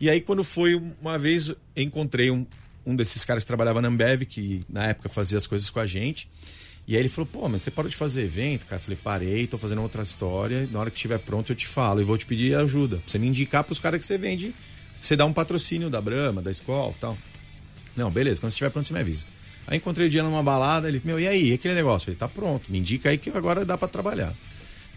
[0.00, 2.46] E aí, quando foi uma vez, encontrei um,
[2.88, 5.84] um desses caras que trabalhava na Ambev, que na época fazia as coisas com a
[5.84, 6.28] gente.
[6.86, 8.64] E aí ele falou, pô, mas você parou de fazer evento?
[8.64, 10.66] Cara, eu falei, parei, tô fazendo outra história.
[10.72, 12.00] Na hora que estiver pronto, eu te falo.
[12.00, 12.96] E vou te pedir ajuda.
[12.96, 14.54] Pra você me indicar pros caras que você vende.
[14.98, 17.16] Que você dá um patrocínio da Brahma, da escola tal.
[17.94, 19.26] Não, beleza, quando você estiver pronto, você me avisa.
[19.66, 22.08] Aí encontrei o dia numa balada, ele, meu, e aí, aquele negócio?
[22.08, 24.34] Ele tá pronto, me indica aí que agora dá para trabalhar.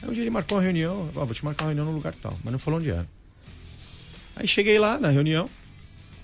[0.02, 2.16] Aí um dia ele marcou uma reunião, ah, vou te marcar uma reunião no lugar
[2.16, 3.06] tal, mas não falou onde era.
[4.34, 5.50] Aí cheguei lá na reunião,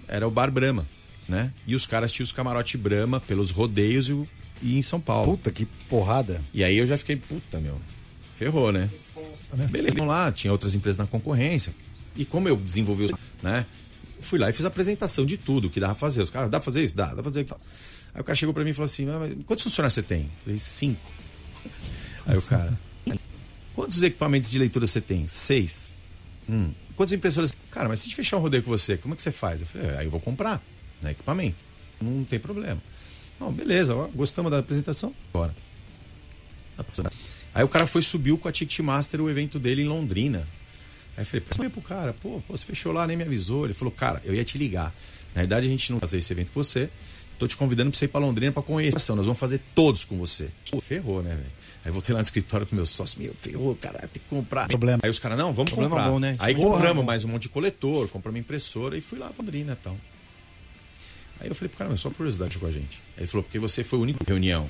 [0.08, 0.88] era o Bar Brahma,
[1.28, 1.52] né?
[1.66, 4.28] E os caras tinham os camarote Brahma pelos rodeios e,
[4.62, 5.38] e em São Paulo.
[5.38, 6.42] Puta, que porrada.
[6.54, 7.80] E aí eu já fiquei, puta, meu,
[8.34, 8.90] ferrou, né?
[9.70, 11.74] Beleza, vamos lá, tinha outras empresas na concorrência.
[12.16, 13.66] E como eu desenvolvi, né?
[14.20, 16.22] Fui lá e fiz a apresentação de tudo que dava pra fazer.
[16.22, 16.96] Os caras, dá pra fazer isso?
[16.96, 17.60] Dá, dá pra fazer aquilo.
[18.14, 20.22] Aí o cara chegou pra mim e falou assim: "Ah, quantos funcionários você tem?
[20.24, 21.12] Eu falei, cinco.
[22.26, 22.78] Aí o cara,
[23.76, 25.28] quantos equipamentos de leitura você tem?
[25.28, 25.94] Seis.
[26.50, 26.72] Hum.
[26.96, 27.54] Quantas impressoras?
[27.70, 29.62] Cara, mas se a gente fechar um rodeio com você, como é que você faz?
[29.62, 30.62] Eu falei, "É, aí eu vou comprar,
[31.02, 31.12] né?
[31.12, 31.58] Equipamento.
[32.02, 32.82] Não tem problema.
[33.40, 35.14] Não, beleza, ó, gostamos da apresentação?
[35.32, 35.54] Bora.
[37.54, 40.48] Aí o cara foi, subiu com a Ticketmaster o evento dele em Londrina.
[41.16, 43.66] Aí eu falei, pô, pro cara, pô, pô, você fechou lá, nem me avisou.
[43.66, 44.94] Ele falou, cara, eu ia te ligar.
[45.34, 46.90] Na verdade, a gente não vai fazer esse evento com você.
[47.40, 49.14] Tô te convidando pra você ir pra Londrina pra conhecer.
[49.16, 50.50] Nós vamos fazer todos com você.
[50.70, 51.52] Pô, ferrou, né, velho?
[51.86, 53.20] Aí voltei lá no escritório com meus sócios.
[53.22, 54.68] Meu, ferrou, cara, tem que comprar.
[54.68, 55.00] Problema.
[55.04, 56.10] Aí os caras, não, vamos Problema comprar.
[56.12, 56.36] bom, né?
[56.40, 57.08] Aí Porra, compramos bom.
[57.08, 59.96] mais um monte de coletor, compramos impressora e fui lá pra Londrina e tal.
[61.40, 63.02] Aí eu falei pro cara, mas só curiosidade com a gente.
[63.16, 64.70] Aí ele falou, porque você foi o único reunião.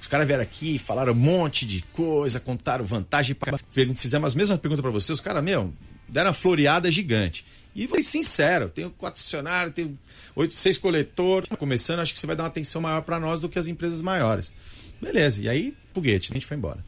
[0.00, 3.58] Os caras vieram aqui, falaram um monte de coisa, contaram vantagem, pra...
[3.94, 5.12] fizemos as mesmas perguntas pra você.
[5.12, 5.72] Os caras, meu,
[6.08, 7.44] deram uma floreada gigante.
[7.74, 9.98] E foi sincero, tenho quatro funcionários, tenho
[10.34, 11.48] oito, seis coletores.
[11.58, 14.00] Começando, acho que você vai dar uma atenção maior pra nós do que as empresas
[14.00, 14.52] maiores.
[15.00, 16.84] Beleza, e aí, foguete, a gente foi embora.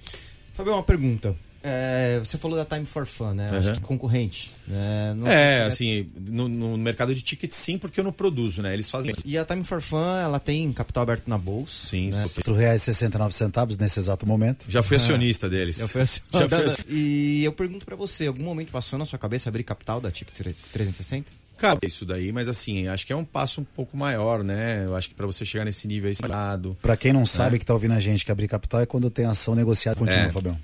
[0.55, 1.37] Fabio, uma pergunta.
[1.63, 3.47] É, você falou da Time for Fun, né?
[3.51, 3.75] Acho Uhum.
[3.75, 4.53] que concorrente.
[4.67, 5.15] Né?
[5.17, 8.73] Não É, se assim, no, no mercado de ticket sim, porque eu não produzo, né?
[8.75, 9.13] Eles fazem.
[9.25, 11.89] E a Time for Fun, ela tem capital aberto na bolsa.
[11.89, 12.23] Sim, né?
[12.23, 14.67] R$ 4,69 nesse exato momento.
[14.69, 15.77] Já fui acionista deles.
[15.79, 16.21] Já foi assim.
[16.33, 16.83] Já fui assim.
[16.89, 20.35] E eu pergunto pra você, algum momento passou na sua cabeça abrir capital da Ticket
[20.73, 21.31] 360?
[21.57, 24.85] Cara, isso daí, mas assim, acho que é um passo um pouco maior, né?
[24.87, 26.77] Eu acho que pra você chegar nesse nível aí, lado.
[26.81, 29.25] Pra quem não sabe que tá ouvindo a gente que abrir capital é quando tem
[29.25, 29.99] ação negociada.
[29.99, 30.31] Continua, É.
[30.31, 30.57] Fabião.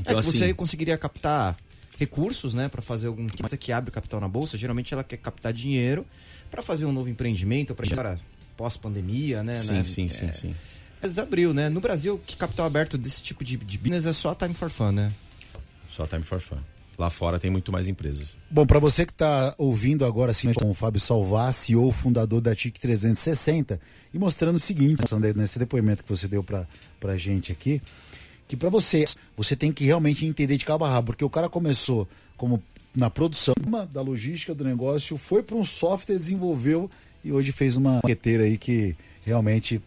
[0.00, 1.56] Então, é que assim, você conseguiria captar
[1.98, 4.56] recursos, né, para fazer algum coisa que abre o capital na bolsa.
[4.56, 6.06] Geralmente ela quer captar dinheiro
[6.50, 8.16] para fazer um novo empreendimento, para
[8.56, 9.54] pós-pandemia, né?
[9.56, 9.84] sim, né?
[9.84, 10.54] sim, É, sim, sim.
[11.00, 11.68] Mas abriu, né?
[11.68, 14.68] No Brasil, que capital aberto desse tipo de, de business é só a Time for
[14.70, 15.12] Fun, né?
[15.88, 16.58] Só Time for Fun.
[16.98, 18.36] Lá fora tem muito mais empresas.
[18.50, 22.56] Bom, para você que está ouvindo agora assim com o Fábio Salvar, CEO, fundador da
[22.56, 23.80] TIC 360,
[24.12, 25.04] e mostrando o seguinte,
[25.36, 26.66] nesse depoimento que você deu para
[27.04, 27.80] a gente aqui,
[28.48, 29.04] que para você,
[29.36, 32.62] você tem que realmente entender de cabo a rabo, porque o cara começou como
[32.96, 33.54] na produção
[33.92, 36.90] da logística do negócio, foi para um software, desenvolveu
[37.22, 39.80] e hoje fez uma marqueteira aí que realmente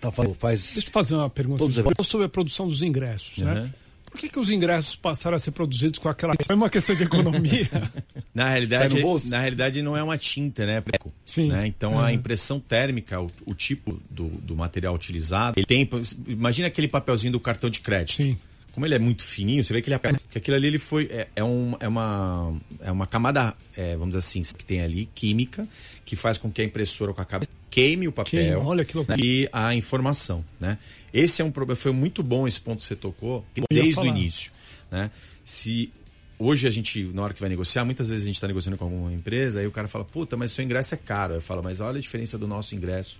[0.00, 0.72] tá, fa- faz...
[0.74, 1.58] Deixa eu fazer uma pergunta
[1.96, 3.70] Todos sobre a produção dos ingressos, né?
[4.16, 6.32] Por que, que os ingressos passaram a ser produzidos com aquela.
[6.48, 7.68] É uma questão de economia.
[8.34, 8.96] Na realidade,
[9.28, 10.80] na realidade não é uma tinta, né?
[10.80, 11.48] Preco, Sim.
[11.48, 11.66] né?
[11.66, 12.00] Então Uhum.
[12.00, 15.88] a impressão térmica, o, o tipo do, do material utilizado, ele tem.
[16.26, 18.16] Imagina aquele papelzinho do cartão de crédito.
[18.16, 18.38] Sim.
[18.72, 19.98] Como ele é muito fininho, você vê que ele
[20.30, 24.14] que aquilo ali ele foi é, é, um, é uma é uma camada, é, vamos
[24.14, 25.66] dizer assim, que tem ali química
[26.04, 28.96] que faz com que a impressora com a cabeça queime o papel Queima, olha que
[28.96, 29.18] loucura.
[29.22, 30.78] e a informação, né?
[31.12, 34.50] Esse é um problema, foi muito bom esse ponto que você tocou desde o início,
[34.90, 35.10] né?
[35.44, 35.92] Se
[36.38, 38.84] hoje a gente, na hora que vai negociar, muitas vezes a gente está negociando com
[38.84, 41.34] alguma empresa, aí o cara fala, puta, mas seu ingresso é caro.
[41.34, 43.18] Eu falo, mas olha a diferença do nosso ingresso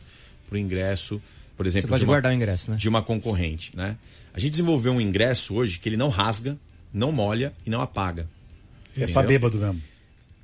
[0.48, 1.20] pro ingresso,
[1.54, 2.78] por Você exemplo, pode de uma, guardar o ingresso, né?
[2.78, 3.96] de uma concorrente, né?
[4.32, 6.56] A gente desenvolveu um ingresso hoje que ele não rasga,
[6.94, 8.26] não molha e não apaga.
[8.96, 9.82] É pra bêbado mesmo.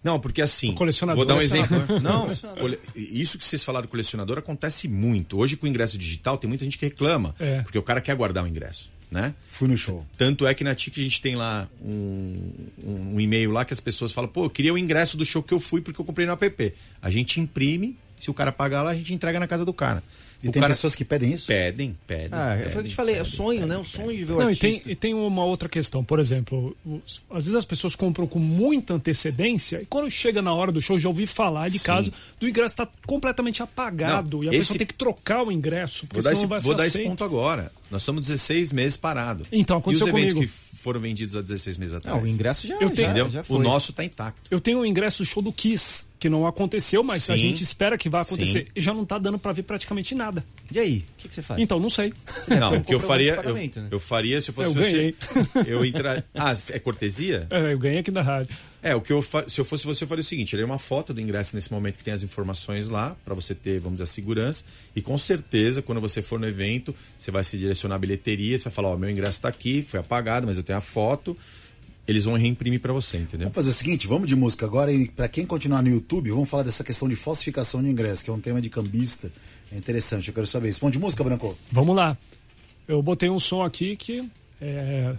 [0.03, 0.71] Não, porque assim.
[0.71, 1.25] O colecionador.
[1.25, 1.77] Vou dar um exemplo.
[1.87, 2.01] Colecionador.
[2.03, 5.39] Não, isso que vocês falaram do colecionador acontece muito.
[5.39, 7.35] Hoje, com o ingresso digital, tem muita gente que reclama.
[7.39, 7.61] É.
[7.63, 9.33] Porque o cara quer guardar o ingresso, né?
[9.49, 10.05] Fui no show.
[10.19, 12.51] Tanto é que na TIC a gente tem lá um,
[12.85, 15.43] um- um e-mail lá que as pessoas falam, pô, eu queria o ingresso do show
[15.43, 16.73] que eu fui porque eu comprei no app.
[17.01, 20.03] A gente imprime, se o cara pagar lá, a gente entrega na casa do cara.
[20.43, 21.47] E o tem cara pessoas que pedem isso?
[21.47, 22.29] pedem, pedem.
[22.33, 23.77] Ah, pedem, foi o que eu te falei, é o pedem, sonho, pedem, né?
[23.77, 23.93] O pedem.
[24.07, 24.83] sonho de ver o Não, e artista.
[24.85, 26.03] tem, e tem uma outra questão.
[26.05, 30.53] Por exemplo, os- às vezes as pessoas compram com muita antecedência e quando chega na
[30.53, 31.87] hora do show, já ouvi falar de Sim.
[31.87, 35.53] caso do ingresso estar completamente apagado Não, e a esse- pessoa tem que trocar o
[35.53, 37.71] ingresso, Vou dar, esse, vou dar esse ponto agora.
[37.91, 39.47] Nós estamos 16 meses parados.
[39.53, 40.51] Então, aconteceu E os eventos comigo.
[40.51, 42.17] que foram vendidos há 16 meses atrás?
[42.17, 43.31] Não, o ingresso já, Eu tenho- já, Entendeu?
[43.31, 44.43] já o nosso tá intacto.
[44.51, 47.43] Eu tenho o ingresso do show do Kiss, que não aconteceu, mas a Sim.
[47.49, 48.61] gente espera que vá acontecer.
[48.61, 48.71] Sim.
[48.77, 50.45] E já não tá dando pra ver praticamente nada.
[50.73, 51.61] E aí, o que, que você faz?
[51.61, 52.15] Então, não sei.
[52.47, 53.71] Não, o que eu faria, eu, né?
[53.91, 54.93] eu faria se eu fosse Eu você.
[54.93, 55.15] ganhei.
[55.67, 56.25] Eu entrar.
[56.33, 57.49] Ah, é cortesia?
[57.51, 58.57] É, eu ganhei aqui na rádio.
[58.81, 59.45] É, o que eu fa...
[59.49, 61.73] se eu fosse você, eu faria o seguinte: eu tirei uma foto do ingresso nesse
[61.73, 64.65] momento que tem as informações lá, pra você ter, vamos dizer, a segurança.
[64.95, 68.65] E com certeza, quando você for no evento, você vai se direcionar à bilheteria, você
[68.65, 71.37] vai falar: Ó, meu ingresso tá aqui, foi apagado, mas eu tenho a foto.
[72.07, 73.47] Eles vão reimprimir pra você, entendeu?
[73.47, 76.49] Vamos fazer o seguinte, vamos de música agora e para quem continuar no YouTube, vamos
[76.49, 79.31] falar dessa questão de falsificação de ingresso, que é um tema de cambista.
[79.71, 80.81] É interessante, eu quero saber isso.
[80.81, 81.57] Vamos de música, Branco?
[81.71, 82.17] Vamos lá.
[82.89, 84.29] Eu botei um som aqui que
[84.61, 85.15] é,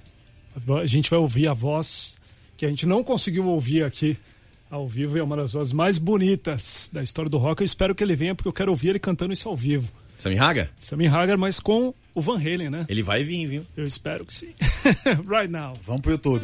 [0.82, 2.16] a gente vai ouvir a voz
[2.58, 4.18] que a gente não conseguiu ouvir aqui
[4.70, 7.62] ao vivo e é uma das vozes mais bonitas da história do rock.
[7.62, 9.92] Eu espero que ele venha porque eu quero ouvir ele cantando isso ao vivo.
[10.18, 10.70] Sammy Haga?
[10.80, 12.86] Sammy Hagar, mas com o Van Halen, né?
[12.88, 13.66] Ele vai vir, viu?
[13.76, 14.54] Eu espero que sim.
[15.26, 15.74] right now.
[15.86, 16.42] Vamos pro YouTube.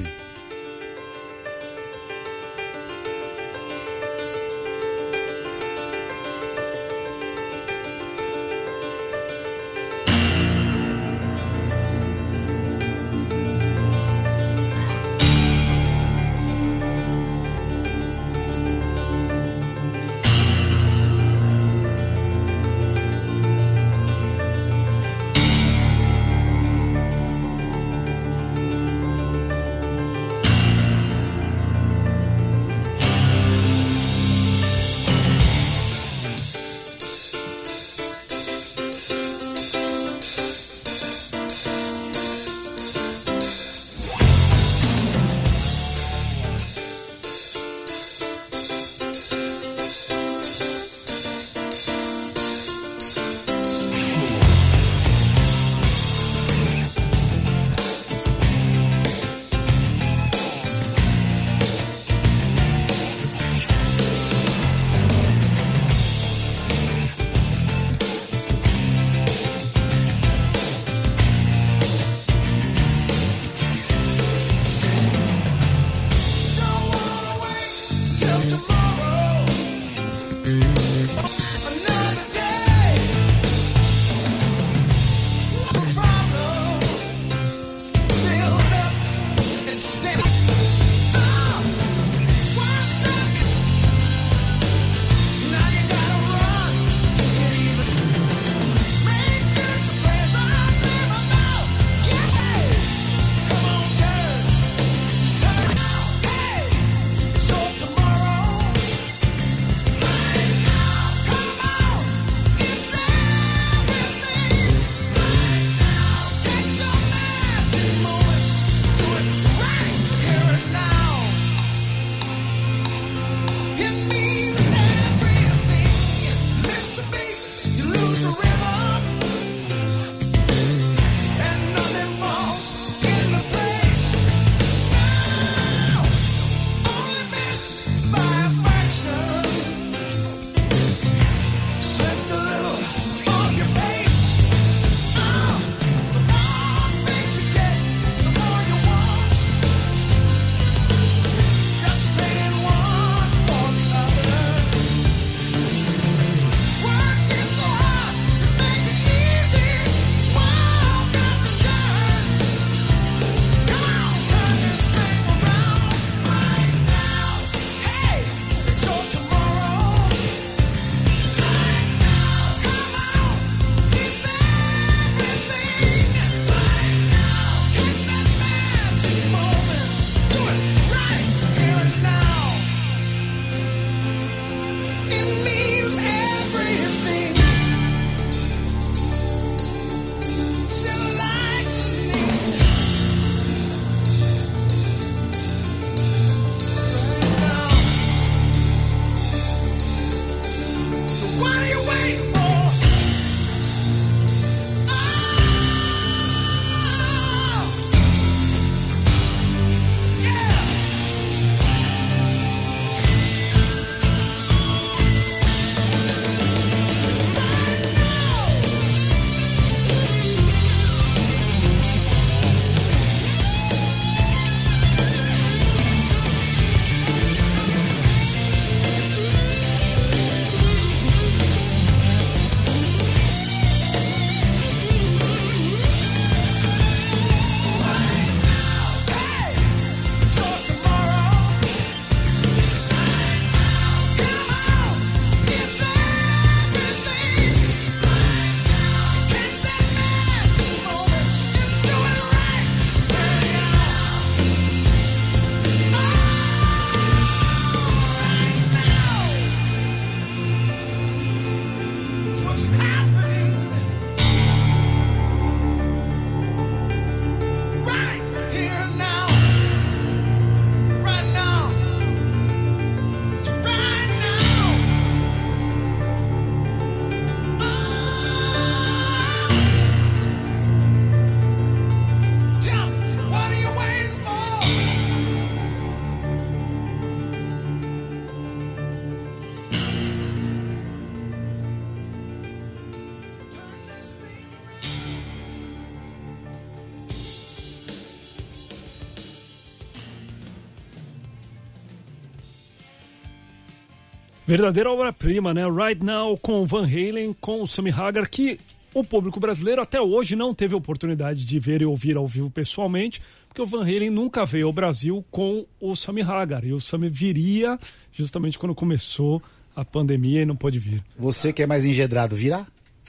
[304.49, 305.61] Verdadeira obra-prima, né?
[305.69, 308.57] Right Now com Van Halen, com o Sammy Hagar, que
[308.95, 313.21] o público brasileiro até hoje não teve oportunidade de ver e ouvir ao vivo pessoalmente,
[313.47, 316.65] porque o Van Halen nunca veio ao Brasil com o Sammy Hagar.
[316.65, 317.77] E o Sammy viria
[318.11, 319.39] justamente quando começou
[319.75, 321.03] a pandemia e não pôde vir.
[321.15, 322.65] Você que é mais engedrado, virá?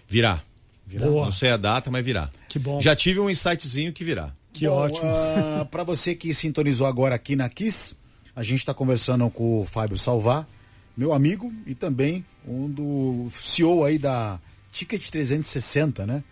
[0.07, 0.42] Virá.
[0.87, 1.24] Boa.
[1.24, 2.29] Não sei a data, mas virá.
[2.50, 2.79] Que bom.
[2.83, 4.31] Já tive um insightzinho que virá.
[4.53, 5.09] Que Bom, ótimo.
[5.09, 7.97] ah, Pra você que sintonizou agora aqui na Kiss,
[8.36, 10.47] a gente está conversando com o Fábio Salvar,
[10.97, 14.41] meu amigo e também um do CEO aí da
[14.72, 16.22] Ticket 360, né?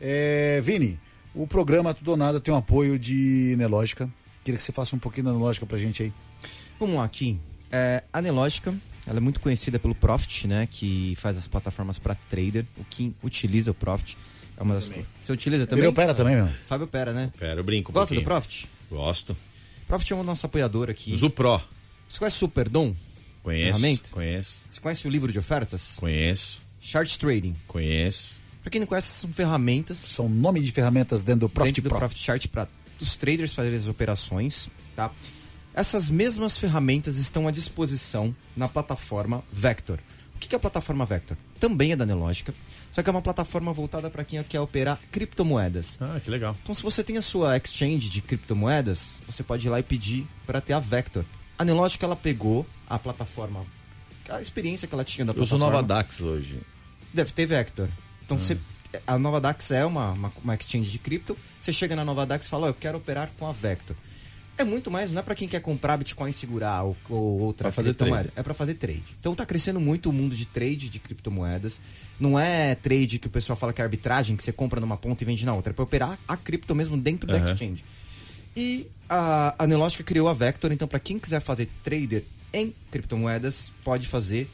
[0.00, 0.98] É, Vini,
[1.34, 4.08] o programa Tudo ou Nada tem um apoio de Nelógica.
[4.44, 6.12] Queria que você faça um pouquinho da Nelógica pra gente aí.
[6.78, 7.38] Vamos lá aqui.
[7.70, 8.74] É, a Nelógica,
[9.06, 10.68] ela é muito conhecida pelo Profit, né?
[10.70, 12.64] Que faz as plataformas para trader.
[12.76, 14.16] O Kim utiliza o Profit.
[14.56, 15.06] É uma das coisas.
[15.22, 15.84] Você utiliza também?
[15.84, 16.48] Ele opera também, meu.
[16.66, 17.30] Fábio opera, né?
[17.38, 18.24] Pera, eu brinco um Gosta do pouquinho.
[18.24, 18.68] Profit?
[18.90, 19.36] Gosto.
[19.86, 21.12] Profit é o nosso apoiador aqui.
[21.12, 21.60] Uso Pro.
[22.08, 22.94] Você conhece o Superdom?
[23.48, 23.80] Conheço.
[23.80, 24.10] Ferramenta?
[24.10, 24.62] Conheço.
[24.70, 25.96] Você conhece o livro de ofertas?
[25.96, 26.60] Conheço.
[26.82, 27.56] Chart Trading.
[27.66, 28.36] Conheço.
[28.60, 31.88] Pra quem não conhece, são ferramentas São nome de ferramentas dentro do Profit dentro do
[31.88, 31.98] Pro.
[32.00, 32.68] Profit Chart para
[33.00, 35.10] os traders fazerem as operações, tá?
[35.72, 39.98] Essas mesmas ferramentas estão à disposição na plataforma Vector.
[40.34, 41.36] O que que é a plataforma Vector?
[41.58, 42.52] Também é da Nelogica,
[42.92, 45.96] só que é uma plataforma voltada para quem quer operar criptomoedas.
[46.00, 46.56] Ah, que legal.
[46.62, 50.26] Então, se você tem a sua exchange de criptomoedas, você pode ir lá e pedir
[50.44, 51.24] para ter a Vector.
[51.58, 53.64] A Nelogica, ela pegou a plataforma,
[54.28, 55.82] a experiência que ela tinha da Eu uso plataforma.
[55.82, 56.58] Nova Dax hoje.
[57.12, 57.88] Deve ter Vector.
[58.24, 58.40] Então Ah.
[58.40, 58.56] você.
[59.06, 61.36] A Nova Dax é uma, uma, uma exchange de cripto.
[61.60, 63.94] Você chega na Nova Dax e fala, "Ó, eu quero operar com a Vector.
[64.56, 67.64] É muito mais, não é para quem quer comprar Bitcoin e segurar ou, ou outra
[67.64, 68.24] Pra fazer criptomoeda.
[68.24, 68.40] trade.
[68.40, 69.04] É para fazer trade.
[69.20, 71.80] Então tá crescendo muito o mundo de trade de criptomoedas.
[72.18, 75.22] Não é trade que o pessoal fala que é arbitragem, que você compra numa ponta
[75.22, 75.72] e vende na outra.
[75.72, 77.52] É para operar a cripto mesmo dentro da Aham.
[77.52, 77.84] exchange.
[78.56, 83.72] E a, a Nelogica criou a Vector, então para quem quiser fazer trader em criptomoedas,
[83.84, 84.48] pode fazer.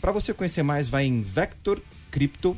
[0.00, 1.80] Para você conhecer mais, vai em Vector
[2.10, 2.56] Crypto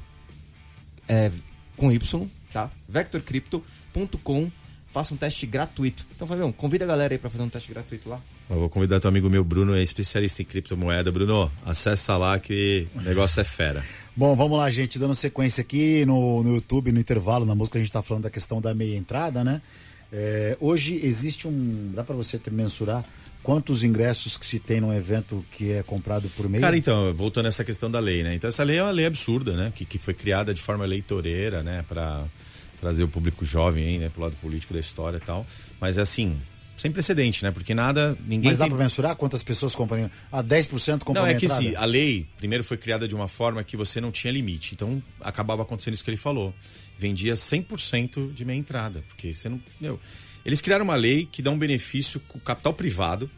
[1.08, 1.30] é,
[1.76, 2.70] com Y, tá?
[2.88, 4.50] vectorcrypto.com.
[4.90, 6.04] Faça um teste gratuito.
[6.14, 8.20] Então, Fabião, convida a galera aí para fazer um teste gratuito lá.
[8.50, 11.10] Eu vou convidar teu amigo meu, Bruno, é especialista em criptomoeda.
[11.10, 13.82] Bruno, acessa lá que o negócio é fera.
[14.14, 17.80] Bom, vamos lá, gente, dando sequência aqui no, no YouTube, no intervalo, na música, a
[17.80, 19.62] gente está falando da questão da meia entrada, né?
[20.12, 21.90] É, hoje existe um.
[21.94, 23.02] Dá para você ter- mensurar
[23.42, 26.60] quantos ingressos que se tem num evento que é comprado por meia?
[26.60, 28.34] Cara, então, voltando a essa questão da lei, né?
[28.34, 29.72] Então, essa lei é uma lei absurda, né?
[29.74, 31.84] Que, que foi criada de forma eleitoreira, né?
[31.88, 32.24] Para
[32.78, 34.10] trazer o público jovem aí, né?
[34.10, 35.46] Pro lado político da história e tal.
[35.80, 36.36] Mas, assim,
[36.76, 37.50] sem precedente, né?
[37.50, 38.74] Porque nada, ninguém Mas dá tem...
[38.74, 40.10] para mensurar quantas pessoas compram?
[40.30, 43.62] Ah, 10% compram Não, é que sim, a lei primeiro foi criada de uma forma
[43.62, 44.74] que você não tinha limite.
[44.74, 46.52] Então acabava acontecendo isso que ele falou.
[47.02, 49.04] Vendia 100% de meia entrada.
[49.08, 49.60] Porque você não.
[49.80, 50.00] Meu,
[50.44, 53.30] eles criaram uma lei que dá um benefício com o capital privado,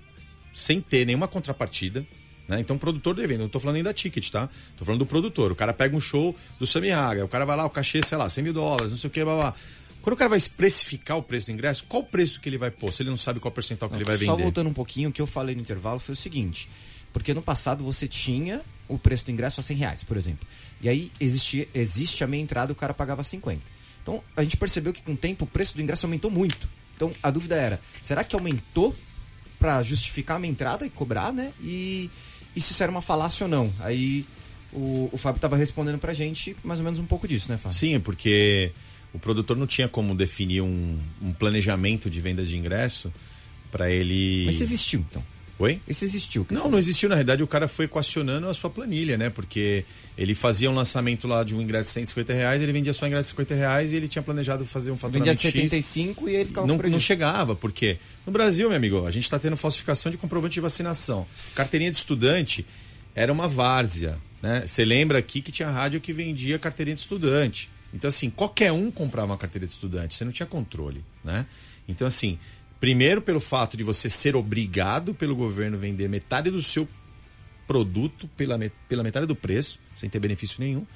[0.52, 2.06] sem ter nenhuma contrapartida.
[2.46, 2.60] Né?
[2.60, 4.48] Então o produtor devendo, não tô falando nem da ticket, tá?
[4.76, 5.50] Tô falando do produtor.
[5.50, 8.18] O cara pega um show do Sammy Haga, o cara vai lá, o cachê, sei
[8.18, 9.54] lá, 100 mil dólares, não sei o que, blá, blá.
[10.02, 12.70] Quando o cara vai precificar o preço do ingresso, qual o preço que ele vai
[12.70, 12.92] pôr?
[12.92, 14.42] Se ele não sabe qual percentual que ele vai Só vender.
[14.42, 16.68] voltando um pouquinho, o que eu falei no intervalo foi o seguinte.
[17.10, 20.46] Porque no passado você tinha o preço do ingresso a 100 reais, por exemplo.
[20.80, 23.60] E aí existia, existe a meia entrada o cara pagava 50.
[24.02, 26.68] Então a gente percebeu que com o tempo o preço do ingresso aumentou muito.
[26.94, 28.94] Então a dúvida era, será que aumentou
[29.58, 31.52] para justificar a minha entrada e cobrar, né?
[31.62, 32.10] E,
[32.54, 33.72] e se isso era uma falácia ou não?
[33.80, 34.26] Aí
[34.72, 37.76] o, o Fábio estava respondendo pra gente mais ou menos um pouco disso, né, Fábio?
[37.76, 38.72] Sim, porque
[39.12, 43.12] o produtor não tinha como definir um, um planejamento de vendas de ingresso
[43.70, 44.44] para ele.
[44.44, 45.24] Mas existiu, então.
[45.58, 45.80] Oi?
[45.86, 46.46] Isso existiu.
[46.50, 46.70] Não, foi.
[46.70, 47.08] não existiu.
[47.08, 49.30] Na realidade, o cara foi equacionando a sua planilha, né?
[49.30, 49.84] Porque
[50.18, 53.24] ele fazia um lançamento lá de um ingresso de 150 reais, ele vendia só ingresso
[53.24, 55.52] de 50 reais e ele tinha planejado fazer um Vendia faturamento de X.
[55.52, 59.38] 75 e ele ficava Não, não chegava, porque no Brasil, meu amigo, a gente está
[59.38, 61.26] tendo falsificação de comprovante de vacinação.
[61.54, 62.66] Carteirinha de estudante
[63.14, 64.18] era uma várzea.
[64.42, 64.64] Né?
[64.66, 67.70] Você lembra aqui que tinha rádio que vendia carteirinha de estudante.
[67.94, 71.04] Então, assim, qualquer um comprava uma carteira de estudante, você não tinha controle.
[71.22, 71.46] Né?
[71.88, 72.38] Então, assim,
[72.84, 76.86] primeiro pelo fato de você ser obrigado pelo governo vender metade do seu
[77.66, 80.86] produto pela, pela metade do preço, sem ter benefício nenhum.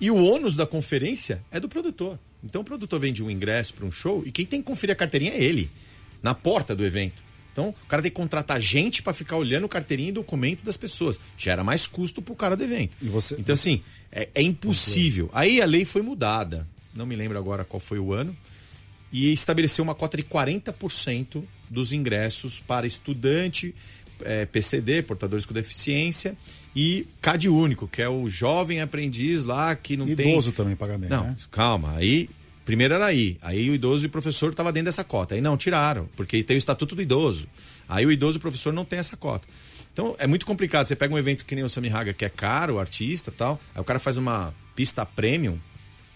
[0.00, 2.16] E o ônus da conferência é do produtor.
[2.44, 4.96] Então o produtor vende um ingresso para um show e quem tem que conferir a
[4.96, 5.68] carteirinha é ele,
[6.22, 7.24] na porta do evento.
[7.52, 11.18] Então o cara tem que contratar gente para ficar olhando carteirinha e documento das pessoas.
[11.36, 12.92] Gera mais custo pro cara do evento.
[13.02, 15.28] Você- Então assim, é, é impossível.
[15.32, 16.68] Aí a lei foi mudada.
[16.94, 18.36] Não me lembro agora qual foi o ano.
[19.12, 23.74] E estabeleceu uma cota de 40% dos ingressos para estudante,
[24.22, 26.36] eh, PCD, portadores com deficiência,
[26.74, 30.30] e CAD único, que é o jovem aprendiz lá que não tem.
[30.30, 31.36] Idoso também pagamento, Não, né?
[31.50, 31.94] calma.
[31.96, 32.28] Aí
[32.66, 33.38] Primeiro era aí.
[33.40, 35.36] Aí o idoso e o professor estavam dentro dessa cota.
[35.36, 37.46] Aí não, tiraram, porque tem o estatuto do idoso.
[37.88, 39.46] Aí o idoso e o professor não tem essa cota.
[39.92, 40.84] Então é muito complicado.
[40.84, 43.80] Você pega um evento que nem o Sammy Haga, que é caro, artista tal, aí
[43.80, 45.58] o cara faz uma pista premium,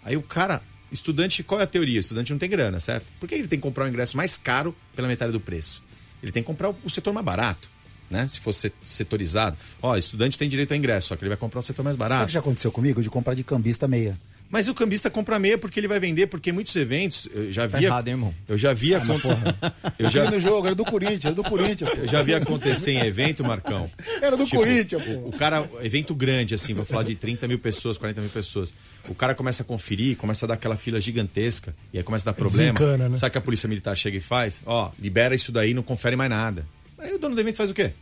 [0.04, 0.60] aí o cara,
[0.92, 2.00] estudante, qual é a teoria?
[2.00, 3.06] Estudante não tem grana, certo?
[3.18, 5.82] Por que ele tem que comprar um ingresso mais caro pela metade do preço?
[6.22, 7.68] Ele tem que comprar o setor mais barato.
[8.10, 8.26] Né?
[8.26, 9.56] Se fosse setorizado.
[9.80, 12.18] Ó, estudante tem direito a ingresso, só que ele vai comprar o setor mais barato.
[12.18, 13.00] Sabe o que já aconteceu comigo?
[13.00, 14.18] De comprar de cambista meia.
[14.50, 17.78] Mas o cambista compra meia porque ele vai vender, porque muitos eventos eu já Tá
[17.78, 17.86] via.
[17.86, 18.34] errado, hein, irmão?
[18.48, 18.98] Eu já via.
[18.98, 19.18] Ah, acon-
[19.96, 20.24] eu, Já...
[20.24, 21.88] já, no jogo, era do Corinthians, era do Corinthians.
[21.88, 21.96] pô.
[21.98, 23.88] eu já vi acontecer em evento, Marcão.
[24.20, 25.12] Era do Tipo, Corinthians, pô.
[25.28, 28.74] O cara, evento grande, assim, vou falar de 30 mil pessoas, 40 mil pessoas.
[29.08, 32.32] O cara começa a conferir, começa a dar aquela fila gigantesca, e aí começa a
[32.32, 32.72] dar problema.
[32.72, 33.16] Desencana, né?
[33.16, 34.62] Sabe o que a polícia militar chega e faz?
[34.66, 36.66] Ó, libera isso daí, não confere mais nada.
[36.98, 37.92] Aí o dono do evento faz o quê?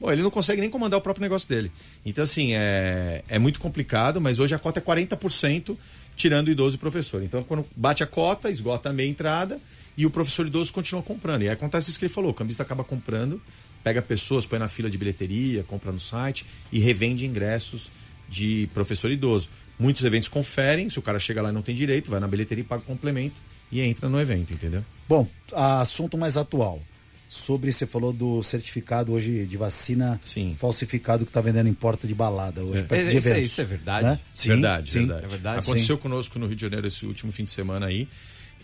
[0.00, 1.72] Bom, ele não consegue nem comandar o próprio negócio dele.
[2.06, 5.76] Então, assim, é, é muito complicado, mas hoje a cota é 40%,
[6.14, 7.22] tirando o idoso e professor.
[7.22, 9.58] Então, quando bate a cota, esgota a meia entrada
[9.96, 11.42] e o professor idoso continua comprando.
[11.42, 13.42] E aí acontece isso que ele falou: o cambista acaba comprando,
[13.82, 17.90] pega pessoas, põe na fila de bilheteria, compra no site e revende ingressos
[18.28, 19.48] de professor idoso.
[19.78, 22.62] Muitos eventos conferem, se o cara chega lá e não tem direito, vai na bilheteria
[22.62, 23.36] e paga o complemento
[23.70, 24.84] e entra no evento, entendeu?
[25.08, 26.82] Bom, assunto mais atual.
[27.28, 30.56] Sobre, você falou do certificado hoje de vacina Sim.
[30.58, 32.82] falsificado que está vendendo em porta de balada hoje.
[32.84, 34.06] perto de Isso é- isso é verdade?
[34.06, 34.18] né?
[34.32, 34.98] Sim, verdade, sim.
[35.00, 35.24] verdade.
[35.24, 38.08] É verdade, Aconteceu conosco no Rio de Janeiro esse último fim de semana aí.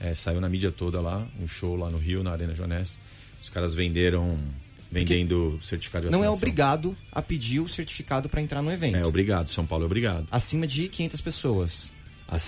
[0.01, 2.99] É, saiu na mídia toda lá, um show lá no Rio, na Arena Jones.
[3.41, 4.39] Os caras venderam,
[4.91, 6.39] vendendo certificado de Não é vacinação.
[6.39, 8.97] obrigado a pedir o certificado para entrar no evento.
[8.97, 10.27] É obrigado, São Paulo é obrigado.
[10.31, 11.93] Acima de 500 pessoas.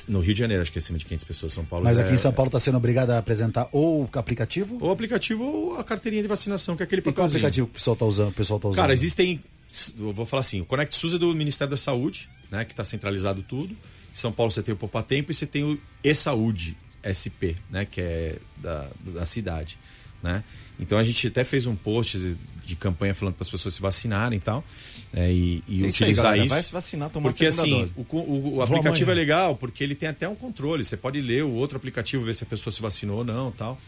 [0.09, 1.53] No Rio de Janeiro, acho que é acima de 500 pessoas.
[1.53, 4.18] São Paulo Mas é- aqui em São Paulo está sendo obrigado a apresentar ou o
[4.18, 4.79] aplicativo?
[4.81, 7.39] Ou o aplicativo ou a carteirinha de vacinação, que é aquele E qual papelzinho.
[7.39, 8.29] aplicativo que o pessoal está usando?
[8.31, 8.81] O pessoal tá usando?
[8.83, 9.41] Cara, existem.
[9.97, 12.64] Vou falar assim: o Conect SUS é do Ministério da Saúde, né?
[12.64, 13.72] Que está centralizado tudo.
[13.74, 13.77] Em
[14.14, 17.85] São Paulo você tem o Poupa Tempo e você tem o E-Saúde, SP, né?
[17.85, 19.79] Que é da, da cidade,
[20.23, 20.43] né?
[20.79, 22.37] Então a gente até fez um post de,
[22.67, 24.64] de campanha falando para as pessoas se vacinarem e tal.
[25.14, 26.45] é, e e É isso aí, utilizar galera.
[26.45, 26.55] isso.
[26.55, 27.93] Vai se vacinar, tomar Porque assim, dose.
[27.97, 29.23] o, o- o aplicativo amanhã.
[29.23, 30.85] é legal porque ele tem até um controle.
[30.85, 33.81] Você pode ler o outro aplicativo, ver se a pessoa se vacinou ou não tal.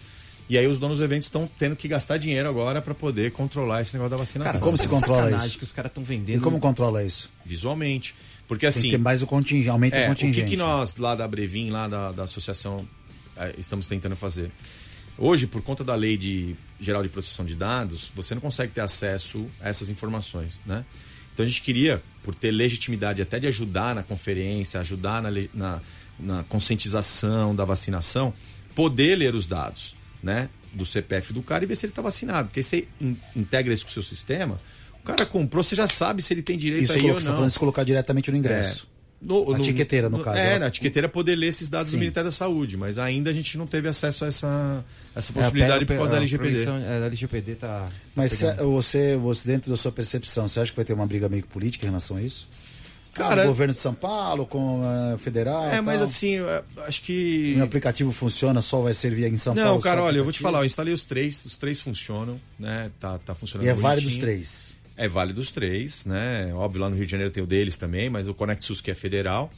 [0.48, 3.82] E aí os donos dos eventos estão tendo que gastar dinheiro agora para poder controlar
[3.82, 4.52] esse negócio da vacinação.
[4.54, 5.58] Cara, como se controla sacanagem isso?
[5.58, 6.40] que os caras estão E vendendo.
[6.40, 7.28] como controla isso?
[7.44, 8.14] visualmente.
[8.46, 10.48] Porque Tem assim, que ter mais o contingente, aumenta é, o o que, contingente.
[10.52, 12.88] que nós lá da Brevin, lá da, da associação,
[13.36, 14.50] é, estamos tentando fazer?
[15.18, 18.80] Hoje, por conta da lei de, geral de proteção de dados, você não consegue ter
[18.80, 20.84] acesso a essas informações, né?
[21.34, 25.80] Então a gente queria, por ter legitimidade até de ajudar na conferência, ajudar na, na,
[26.18, 28.32] na conscientização da vacinação,
[28.74, 30.48] poder ler os dados, né?
[30.72, 32.48] Do CPF do cara e ver se ele está vacinado.
[32.48, 34.60] Porque você in- integra isso com o seu sistema,
[35.00, 37.32] o cara comprou, você já sabe se ele tem direito Isso aí ou você não.
[37.32, 38.87] tá falando de colocar diretamente no ingresso.
[39.20, 41.96] No- Na tiqueteira, no caso, É, ela- na tiqueteira poder ler esses dados Sim.
[41.96, 45.34] do Ministério da Saúde, mas ainda a gente não teve acesso a essa, essa É,
[45.34, 46.64] possibilidade pega- por causa da a LGPD.
[46.64, 47.88] é, A LGPD tá.
[48.14, 48.70] Mas tá pegando.
[48.72, 51.48] você, você, dentro da sua percepção, você acha que vai ter uma briga meio que
[51.48, 52.48] política em relação a isso?
[53.12, 55.64] Cara, o governo de São Paulo com a federal.
[55.68, 56.46] É, mas assim, eu
[56.86, 57.56] acho que.
[57.58, 59.82] O aplicativo funciona, só vai servir em São Não, Paulo.
[59.82, 62.92] cara, só olha, eu vou te falar, eu instalei os três, os três funcionam, né?
[63.00, 64.74] Tá, tá funcionando E é válido os três.
[65.00, 66.52] É válido os três, né?
[66.54, 68.90] Óbvio, lá no Rio de Janeiro tem o deles também, mas o Conect SUS que
[68.90, 69.48] é federal.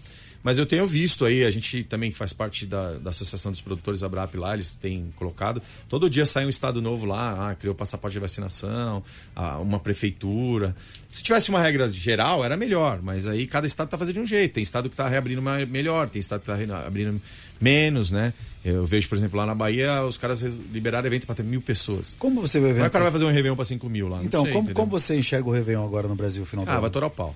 [0.42, 4.02] Mas eu tenho visto aí, a gente também faz parte da, da Associação dos Produtores
[4.02, 5.60] Abrap lá, eles têm colocado.
[5.88, 9.02] Todo dia sai um estado novo lá, ah, criou passaporte de vacinação,
[9.36, 10.74] ah, uma prefeitura.
[11.12, 14.26] Se tivesse uma regra geral, era melhor, mas aí cada estado tá fazendo de um
[14.26, 14.54] jeito.
[14.54, 17.20] Tem estado que tá reabrindo melhor, tem estado que tá reabrindo
[17.60, 18.32] menos, né?
[18.64, 22.16] Eu vejo, por exemplo, lá na Bahia, os caras liberaram evento para ter mil pessoas.
[22.18, 22.86] Como você vai ver?
[22.86, 24.22] o cara vai fazer um Réveillon para 5 mil lá?
[24.22, 24.74] Então, sei, como, entendeu?
[24.74, 27.34] como você enxerga o Réveillon agora no Brasil, final do Ah, vai torar o pau.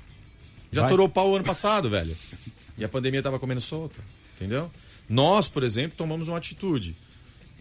[0.75, 0.91] Já Vai?
[0.91, 2.15] torou o pau ano passado, velho.
[2.77, 4.01] E a pandemia tava comendo solta.
[4.37, 4.71] Entendeu?
[5.09, 6.97] Nós, por exemplo, tomamos uma atitude.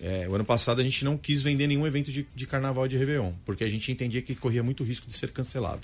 [0.02, 2.98] É, o ano passado a gente não quis vender nenhum evento de, de carnaval de
[2.98, 5.82] Réveillon, porque a gente entendia que corria muito risco de ser cancelado.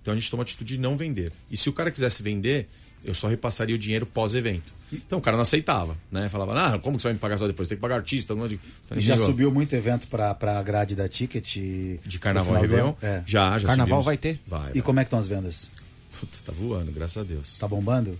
[0.00, 1.32] Então a gente tomou a atitude de não vender.
[1.50, 2.68] E se o cara quisesse vender,
[3.04, 4.72] eu só repassaria o dinheiro pós-evento.
[4.92, 6.28] Então o cara não aceitava, né?
[6.28, 7.68] Falava, ah, como que você vai me pagar só depois?
[7.68, 8.34] Tem que pagar artista.
[8.34, 8.46] Não...
[8.46, 8.58] E
[9.00, 11.56] já subiu muito evento pra, pra grade da Ticket?
[11.56, 12.94] De carnaval e Réveillon?
[13.02, 13.22] É.
[13.26, 14.04] Já, já Carnaval subimos.
[14.04, 14.40] vai ter?
[14.46, 14.82] Vai, E vai.
[14.82, 15.70] como é que estão as vendas?
[16.18, 17.56] Puta, tá voando, graças a Deus.
[17.58, 18.18] Tá bombando?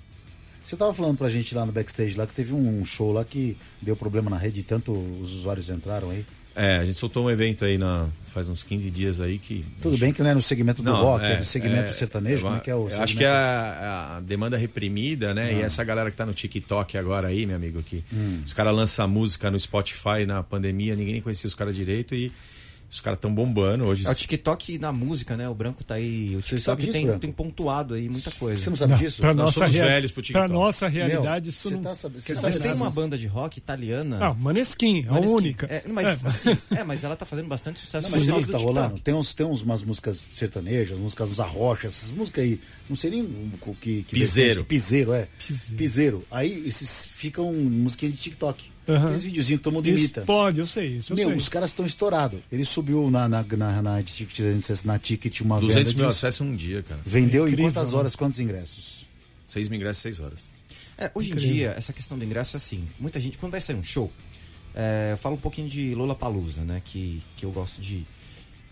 [0.64, 3.56] Você tava falando pra gente lá no backstage lá que teve um show lá que
[3.82, 6.24] deu problema na rede, tanto os usuários entraram aí.
[6.56, 9.64] É, a gente soltou um evento aí na, faz uns 15 dias aí que.
[9.82, 12.42] Tudo bem que não é no segmento do Não, rock, é, do segmento sertanejo, eu
[12.42, 13.18] como é que é o eu Acho segmento?
[13.18, 15.52] que é a, a demanda reprimida, né?
[15.52, 15.66] E Ah.
[15.66, 18.40] essa galera que tá no TikTok agora aí, meu amigo, que Hum.
[18.46, 22.30] os caras lançam música no Spotify na pandemia, ninguém conhecia os caras direito e
[22.94, 24.06] Os caras estão bombando hoje.
[24.06, 25.48] É o TikTok na música, né?
[25.48, 26.36] O Branco tá aí.
[26.36, 28.62] O TikTok sabe disso, tem, tem pontuado aí muita coisa.
[28.62, 29.20] Você não sabe disso?
[29.20, 30.46] Pra Nós nossa, somos rea- velhos pro TikTok.
[30.48, 31.82] pra nossa Meu, realidade, isso você não.
[31.82, 32.20] tá sabendo?
[32.20, 34.18] Você Mas sabe tem essas uma banda de rock italiana.
[34.24, 35.34] Ah, Maneskin, a Maneskin.
[35.34, 35.66] única.
[35.66, 36.28] É, mas, É.
[36.28, 38.46] assim, é, mas ela tá fazendo bastante sucesso Não, mas por sabe o causa que
[38.46, 38.78] do tá TikTok.
[38.80, 39.00] rolando?
[39.02, 42.60] Tem, uns, tem uns, umas músicas sertanejas, músicas dos arrochas, essas músicas aí.
[42.88, 44.04] Não sei nem o que.
[44.04, 44.64] que Piseiro.
[44.64, 45.26] Piseiro, é.
[45.36, 45.76] Piseiro.
[45.76, 46.24] Piseiro.
[46.30, 48.72] Aí esses ficam música de TikTok.
[48.88, 49.04] Aham.
[49.04, 50.20] Aqueles videozinhos que todo mundo Isso imita.
[50.22, 51.12] pode, eu sei isso.
[51.12, 51.36] Eu Meu, sei.
[51.38, 52.40] os caras estão estourados.
[52.52, 56.46] Ele subiu na, na, na, na, Ticket, na Ticket uma 200 venda mil de- acessos
[56.46, 57.00] em um dia, cara.
[57.04, 57.98] Vendeu Incrível, em quantas né?
[57.98, 59.06] horas, quantos ingressos?
[59.46, 60.50] 6 mil ingressos, 6 horas.
[60.98, 61.54] É, hoje em Incrível.
[61.54, 62.84] dia, essa questão do ingresso é assim.
[63.00, 64.12] Muita gente, quando vai sair um show,
[64.74, 66.80] é, eu falo um pouquinho de Lola Palusa, né?
[66.84, 68.04] Que, que eu gosto de.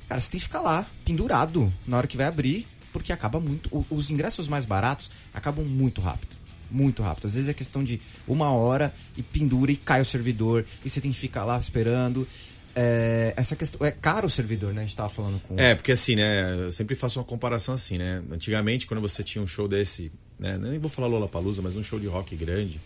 [0.08, 3.68] Cara, você tem que ficar lá, pendurado, na hora que vai abrir, porque acaba muito.
[3.74, 6.36] o- os ingressos mais baratos acabam muito rápido.
[6.72, 7.26] Muito rápido.
[7.26, 11.00] Às vezes é questão de uma hora e pendura e cai o servidor, e você
[11.00, 12.26] tem que ficar lá esperando.
[12.74, 13.86] É, essa questão.
[13.86, 14.82] É caro o servidor, né?
[14.82, 15.58] A gente tava falando com.
[15.58, 16.64] É, porque assim, né?
[16.64, 18.22] Eu sempre faço uma comparação assim, né?
[18.30, 20.58] Antigamente, quando você tinha um show desse, né?
[20.58, 22.80] Nem vou falar Lola Palusa, mas um show de rock grande.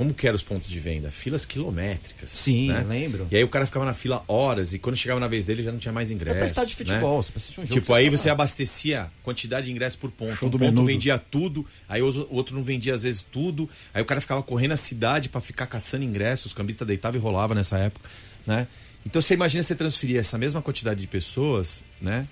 [0.00, 1.10] Como que eram os pontos de venda?
[1.10, 2.30] Filas quilométricas.
[2.30, 2.82] Sim, né?
[2.88, 3.28] lembro.
[3.30, 5.70] E aí o cara ficava na fila horas e quando chegava na vez dele já
[5.70, 6.36] não tinha mais ingresso.
[6.36, 7.22] É pra estádio de futebol, né?
[7.22, 7.80] você precisa um jogo.
[7.82, 8.32] Tipo, aí você lá.
[8.32, 10.34] abastecia quantidade de ingresso por ponto.
[10.36, 10.86] Show um do ponto Menudo.
[10.86, 13.68] vendia tudo, aí o outro não vendia às vezes tudo.
[13.92, 17.22] Aí o cara ficava correndo a cidade pra ficar caçando ingressos, os cambistas deitavam e
[17.22, 18.08] rolava nessa época,
[18.46, 18.66] né?
[19.04, 22.26] Então você imagina você transferir essa mesma quantidade de pessoas, né?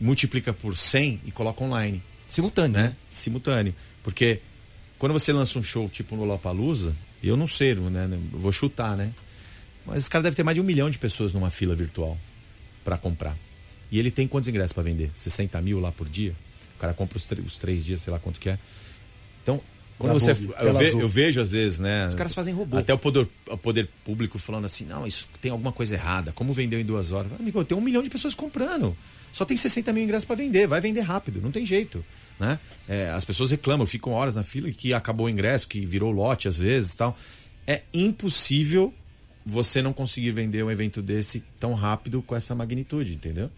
[0.00, 2.82] Multiplica por 100 e coloca online, Simultâneo, né?
[2.84, 2.96] né?
[3.10, 3.74] Simultâneo.
[4.00, 4.38] Porque
[5.00, 6.94] quando você lança um show tipo no Lollapalooza,
[7.24, 8.06] eu não sei, né?
[8.32, 9.14] Vou chutar, né?
[9.86, 12.18] Mas esse cara deve ter mais de um milhão de pessoas numa fila virtual
[12.84, 13.34] pra comprar.
[13.90, 15.10] E ele tem quantos ingressos pra vender?
[15.14, 16.36] 60 mil lá por dia?
[16.76, 18.58] O cara compra os, os três dias, sei lá quanto que é.
[19.42, 19.62] Então,
[20.00, 20.30] quando você.
[20.32, 22.06] Eu, ve- eu vejo às vezes, né?
[22.08, 22.76] Os caras fazem robô.
[22.78, 26.32] Até o poder, o poder público falando assim: não, isso tem alguma coisa errada.
[26.32, 27.30] Como vendeu em duas horas?
[27.38, 28.96] Amigo, tem um milhão de pessoas comprando.
[29.32, 30.66] Só tem 60 mil ingressos pra vender.
[30.66, 32.04] Vai vender rápido, não tem jeito.
[32.38, 32.58] Né?
[32.88, 36.10] É, as pessoas reclamam, ficam horas na fila e que acabou o ingresso, que virou
[36.10, 37.16] lote às vezes e tal.
[37.66, 38.92] É impossível
[39.46, 43.50] você não conseguir vender um evento desse tão rápido com essa magnitude, entendeu?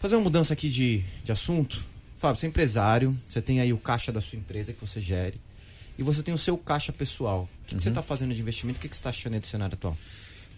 [0.00, 1.84] Fazer uma mudança aqui de, de assunto.
[2.16, 5.40] Fábio, você é empresário, você tem aí o caixa da sua empresa que você gere.
[5.98, 7.42] E você tem o seu caixa pessoal.
[7.42, 7.80] O que, que Uhum.
[7.80, 8.78] você está fazendo de investimento?
[8.78, 9.96] O que, que você está achando aí do cenário atual?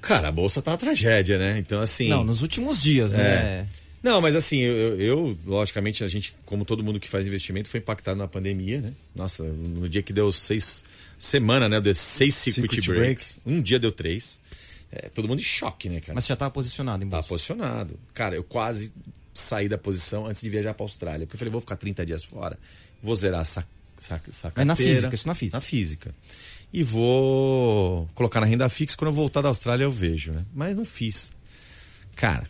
[0.02, 1.58] Cara, a bolsa tá uma tragédia, né?
[1.58, 2.08] Então, assim.
[2.08, 3.64] Não, nos últimos dias, né?
[4.02, 7.80] Não, mas assim, eu, eu- logicamente, a gente, como todo mundo que faz investimento, foi
[7.80, 8.92] impactado na pandemia, né?
[9.14, 10.82] Nossa, no dia que deu seis.
[11.18, 11.80] Semana, né?
[11.82, 13.38] Deu seis circuit, Circuit breaks.
[13.44, 14.40] Um dia deu três.
[14.90, 16.14] É, todo mundo em choque, né, cara?
[16.14, 17.28] Mas você já estava posicionado em bolsa.
[17.28, 18.00] posicionado.
[18.14, 18.92] Cara, eu quase
[19.34, 21.26] saí da posição antes de viajar pra Austrália.
[21.26, 22.58] Porque eu falei, vou ficar 30 dias fora,
[23.02, 23.68] vou zerar essa,
[24.00, 25.56] essa, essa Mas na física, isso na física.
[25.56, 26.14] Na física.
[26.72, 28.96] E vou colocar na renda fixa.
[28.96, 30.44] Quando eu voltar da Austrália, eu vejo, né?
[30.54, 31.32] Mas não fiz.
[32.16, 32.48] Cara,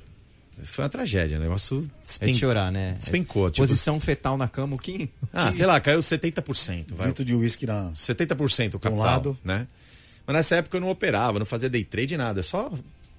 [0.62, 1.38] foi uma tragédia.
[1.38, 2.32] O negócio É despen...
[2.32, 2.94] de chorar, né?
[2.98, 3.48] despencou.
[3.48, 5.08] É tipo- Posição fetal na cama, o que?
[5.32, 6.94] Ah, sei lá, caiu 70%.
[6.94, 7.06] Vai.
[7.08, 7.90] Litro de uísque na.
[7.92, 9.38] 70% o capital, lado.
[9.44, 9.66] né?
[10.26, 12.70] Mas nessa época eu não operava, não fazia day trade nada, só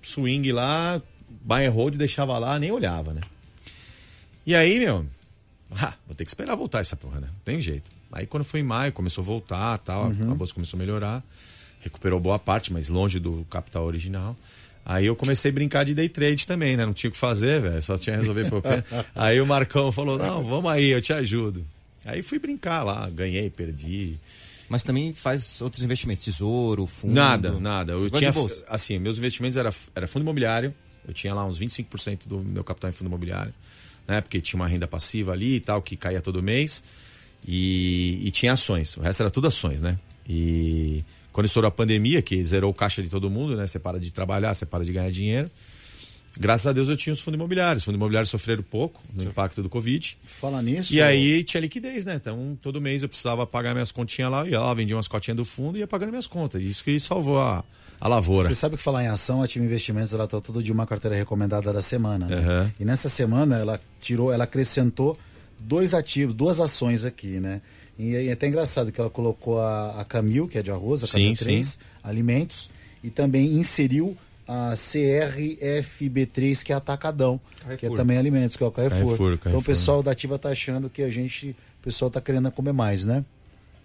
[0.04, 1.02] swing lá,
[1.44, 3.22] buy and hold, deixava lá, nem olhava, né?
[4.46, 5.06] E aí, meu,
[5.76, 7.28] ah, vou ter que esperar voltar essa porra, né?
[7.28, 7.90] Não tem jeito.
[8.12, 11.24] Aí quando foi em maio, começou a voltar, tal, a bolsa começou a melhorar,
[11.80, 14.36] recuperou boa parte, mas longe do capital original.
[14.86, 16.86] Aí eu comecei a brincar de day trade também, né?
[16.86, 18.84] Não tinha o que fazer, velho, só tinha que resolver problema.
[19.16, 21.66] aí o Marcão falou: "Não, vamos aí, eu te ajudo".
[22.04, 24.18] Aí fui brincar lá, ganhei, perdi.
[24.68, 27.14] Mas também faz outros investimentos, tesouro, fundo.
[27.14, 27.94] Nada, nada.
[27.98, 28.34] Você Eu tinha,
[28.68, 30.74] assim, meus investimentos era, era fundo imobiliário.
[31.06, 33.54] Eu tinha lá uns 25% do meu capital em fundo imobiliário,
[34.08, 34.22] né?
[34.22, 36.84] Porque tinha uma renda passiva ali e tal, que caía todo mês.
[37.48, 38.98] E, e tinha ações.
[38.98, 39.98] O resto era tudo ações, né?
[40.28, 43.66] E quando estourou a pandemia, que zerou o caixa de todo mundo, né?
[43.66, 45.50] Você para de trabalhar, você para de ganhar dinheiro.
[46.40, 47.82] Graças a Deus eu tinha os fundos imobiliários.
[47.82, 50.18] Os fundos imobiliários sofreram pouco no impacto do Covid.
[50.24, 50.94] Fala nisso.
[50.94, 52.16] E aí tinha liquidez, né?
[52.16, 55.44] Então todo mês eu precisava pagar minhas continhas lá, ia lá, vendia umas cotinhas do
[55.44, 56.62] fundo e ia pagando minhas contas.
[56.62, 57.64] Isso que salvou a,
[58.00, 58.48] a lavoura.
[58.48, 61.18] Você sabe que falar em ação, a Ativa Investimentos ela tá todo dia uma carteira
[61.18, 62.28] recomendada da semana.
[62.28, 62.38] Né?
[62.38, 62.74] Aham.
[62.80, 65.18] E nessa semana ela tirou, ela acrescentou
[65.68, 67.62] dois ativos, duas ações aqui, né?
[68.00, 71.08] E é até engraçado que ela colocou a, a Camil, que é de arroz, a
[71.08, 71.78] Sim, Camil 3, sim.
[72.04, 72.70] alimentos,
[73.04, 77.98] e também inseriu a CRFB3, que é Atacadão, que é Carrefour.
[77.98, 79.00] também alimentos, que é o Carrefour.
[79.00, 79.64] Carrefour, Então o Carrefour.
[79.66, 81.50] pessoal da Ativa tá achando que a gente,
[81.80, 83.24] o pessoal tá querendo comer mais, né?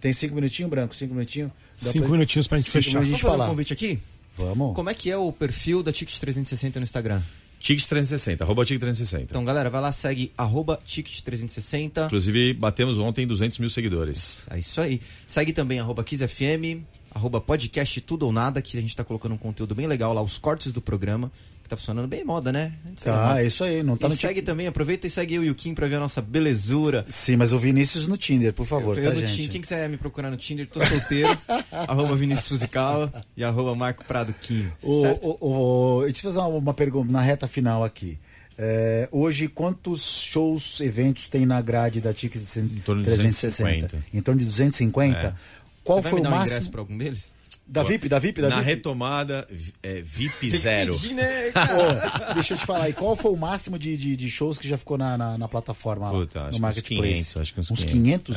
[0.01, 0.95] Tem cinco minutinhos, Branco?
[0.95, 1.51] Cinco minutinhos?
[1.51, 3.01] Dá Cinco pra- minutinhos pra gente Cinco fechar.
[3.01, 3.21] minutinhos.
[3.21, 3.47] Vamos fazer falar.
[3.47, 3.99] um convite aqui?
[4.37, 4.75] Vamos.
[4.75, 7.21] Como é que é o perfil da Ticket 360 no Instagram?
[7.59, 9.25] Ticket 360, arroba Ticket 360.
[9.31, 12.07] Então, galera, vai lá, segue arroba Ticket 360.
[12.07, 14.47] Inclusive, batemos ontem 200 mil seguidores.
[14.51, 15.01] É isso aí.
[15.27, 16.85] Segue também arroba KissFM,
[17.15, 20.23] arroba podcast tudo ou nada, que a gente tá colocando um conteúdo bem legal lá,
[20.23, 21.33] os cortes do programa,
[21.67, 22.73] que tá funcionando bem moda, né?
[23.03, 23.83] Tá, é isso aí.
[23.83, 25.97] Não tá e no segue também, aproveita e segue eu e o Kim pra ver
[25.97, 27.05] a nossa belezura.
[27.09, 29.35] Sim, mas o Vinícius no Tinder, por favor, eu tá, no gente?
[29.35, 31.37] Tinder, quem quiser me procurar no Tinder, tô solteiro,
[31.71, 34.67] arroba Vinícius Fuzikawa e arroba Marco Prado Kim.
[34.83, 35.39] O, certo?
[35.41, 38.19] o, o, deixa eu fazer uma, uma pergunta na reta final aqui.
[38.59, 43.87] É, hoje, quantos shows, eventos tem na grade da Ticket Em torno de 360?
[43.89, 44.17] 250.
[44.17, 45.37] Em torno de 250?
[45.85, 46.57] Qual Você vai foi me o dar um máximo?
[46.57, 47.35] ingresso pra algum deles?
[47.69, 48.69] Da VIP, da VIP, da Na VIP?
[48.69, 49.47] retomada,
[49.83, 50.95] é, VIP zero.
[50.95, 51.53] Pedir, né,
[52.35, 54.77] deixa eu te falar, e qual foi o máximo de, de, de shows que já
[54.77, 57.13] ficou na, na, na plataforma lá, Puta, acho no que uns Marketplace?
[57.15, 57.87] 500, acho que uns 500,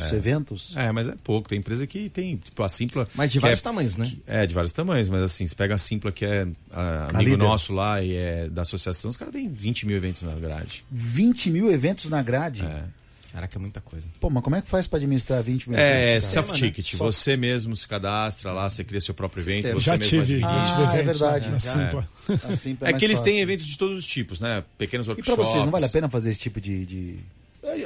[0.12, 0.16] é.
[0.16, 0.76] eventos?
[0.76, 1.48] É, mas é pouco.
[1.48, 3.06] Tem empresa que tem, tipo, a Simpla.
[3.14, 4.12] Mas de que vários é, tamanhos, né?
[4.26, 7.36] É, de vários tamanhos, mas assim, você pega a Simpla, que é A amigo líder.
[7.36, 10.84] nosso lá e é da associação, os caras têm 20 mil eventos na grade.
[10.90, 12.64] 20 mil eventos na grade?
[12.64, 12.82] É.
[13.32, 14.08] Caraca, é muita coisa.
[14.20, 16.28] Pô, mas como é que faz pra administrar 20 mil É, eventos?
[16.34, 16.46] cara?
[16.46, 16.96] self-ticket.
[16.96, 19.54] Só- Você mesmo se cadastra lá, você cria seu próprio evento.
[19.68, 19.80] Sistema.
[19.80, 21.48] Você Já mesmo tive Ah, é eventos verdade.
[21.48, 22.08] na Simpla.
[22.50, 23.32] Assim, É mais que eles fácil.
[23.32, 24.64] têm eventos de todos os tipos, né?
[24.76, 25.34] Pequenos E workshops.
[25.34, 26.84] pra vocês, não vale a pena fazer esse tipo de.
[26.84, 27.18] de-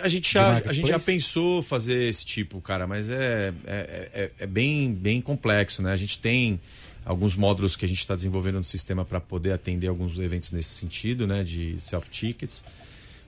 [0.02, 4.30] A gente, já, a gente já pensou fazer esse tipo, cara, mas é, é, é,
[4.40, 5.92] é bem, bem complexo, né?
[5.92, 6.58] A gente tem
[7.04, 10.70] alguns módulos que a gente está desenvolvendo no sistema para poder atender alguns eventos nesse
[10.70, 11.44] sentido, né?
[11.44, 12.64] De self-tickets,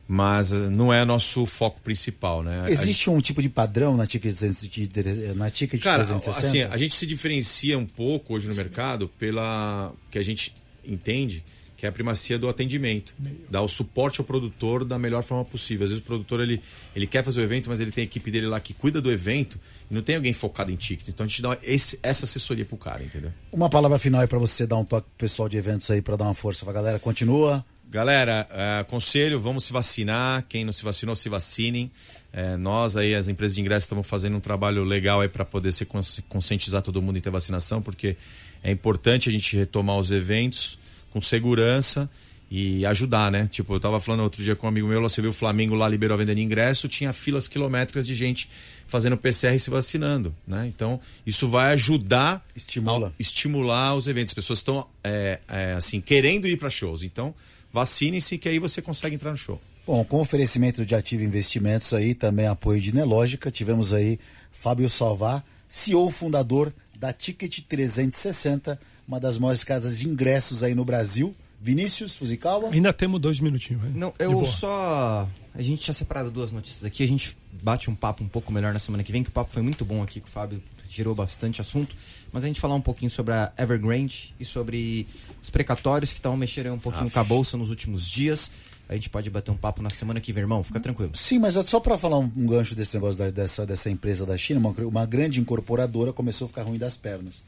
[0.08, 2.64] mas eh, não é nosso foco principal, né?
[2.66, 6.46] A- Existe um tipo de padrão na Ticket, 300 na ticket Cara, 360?
[6.48, 10.52] assim, a gente se diferencia um pouco hoje no mercado pela que a gente
[10.86, 11.42] entende
[11.76, 13.14] que é a primacia do atendimento,
[13.50, 15.84] dar o suporte ao produtor da melhor forma possível.
[15.84, 16.58] Às vezes o produtor ele,
[16.94, 19.12] ele quer fazer o evento, mas ele tem a equipe dele lá que cuida do
[19.12, 21.08] evento e não tem alguém focado em ticket.
[21.08, 23.30] Então a gente dá esse- essa assessoria pro cara, entendeu?
[23.52, 26.16] Uma palavra final aí pra você dar um toque pro pessoal de eventos aí pra
[26.16, 26.98] dar uma força pra galera.
[26.98, 27.62] Continua.
[27.96, 30.44] Galera, é, conselho, vamos se vacinar.
[30.50, 31.90] Quem não se vacinou, se vacinem.
[32.30, 35.72] É, nós aí, as empresas de ingresso, estamos fazendo um trabalho legal aí para poder
[35.72, 38.14] se cons- conscientizar todo mundo em ter vacinação, porque
[38.62, 40.78] é importante a gente retomar os eventos
[41.10, 42.06] com segurança
[42.50, 43.48] e ajudar, né?
[43.50, 45.88] Tipo, eu tava falando outro dia com um amigo meu, você viu o Flamengo lá
[45.88, 48.50] liberou a venda de ingresso, tinha filas quilométricas de gente
[48.86, 50.66] fazendo PCR e se vacinando, né?
[50.66, 53.14] Então, isso vai ajudar Estimula.
[53.18, 54.32] estimular os eventos.
[54.32, 57.02] As pessoas estão é, é, assim querendo ir para shows.
[57.02, 57.34] Então,
[57.76, 59.60] vacinem-se que aí você consegue entrar no show.
[59.86, 64.18] Bom, com oferecimento de Ativo Investimentos aí, também apoio de Nelógica, tivemos aí
[64.50, 70.86] Fábio Salvar, CEO fundador da Ticket 360, uma das maiores casas de ingressos aí no
[70.86, 71.34] Brasil.
[71.60, 72.70] Vinícius Fuzikawa.
[72.70, 73.82] Ainda temos dois minutinhos.
[73.82, 73.90] vai.
[73.92, 75.28] Não, eu só.
[75.54, 77.02] A gente tinha separado duas notícias aqui.
[77.02, 79.50] A gente bate um papo um pouco melhor na semana que vem, que o papo
[79.50, 81.94] foi muito bom aqui com o Fábio, gerou bastante assunto.
[82.32, 85.06] Mas a gente falar um pouquinho sobre a Evergrande e sobre
[85.42, 88.50] os precatórios que estavam mexendo um pouquinho com a bolsa nos últimos dias.
[88.88, 90.62] A gente pode bater um papo na semana que vem, irmão.
[90.62, 91.10] Fica tranquilo.
[91.14, 94.24] Sim, mas é só para falar um, um gancho desse negócio da- dessa, dessa empresa
[94.24, 97.42] da China, uma, uma grande incorporadora começou a ficar ruim das pernas.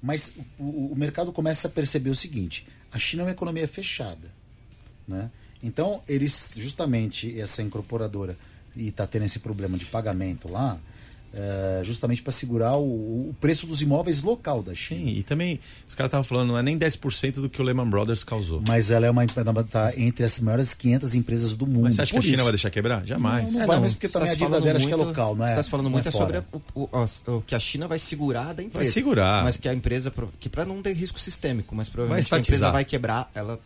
[0.00, 4.30] Mas o, o mercado começa a perceber o seguinte: a China é uma economia fechada.
[5.08, 5.30] Né?
[5.62, 8.36] Então, eles, justamente, essa incorporadora,
[8.76, 10.78] e está tendo esse problema de pagamento lá,
[11.36, 15.00] é, justamente para segurar o, o preço dos imóveis local da China.
[15.00, 15.58] Sim, e também,
[15.88, 18.62] os caras estavam falando, não é nem 10% do que o Lehman Brothers causou.
[18.68, 21.82] Mas ela é uma tá entre as maiores 500 empresas do mundo.
[21.84, 22.42] Mas você acha que a Por China isso.
[22.44, 23.04] vai deixar quebrar?
[23.04, 23.52] Jamais.
[23.52, 25.44] Não, vai, mas porque também tá a dívida dela acho que é muito- local, não
[25.44, 25.48] é?
[25.48, 27.88] Você está falando não muito é é sobre o, o- o- o que a China
[27.88, 28.90] vai segurar da empresa.
[28.92, 29.42] segurar.
[29.44, 32.38] Mas que a empresa, que para não ter risco sistêmico, mas Vai provavelmente que a
[32.38, 33.58] empresa vai quebrar, ela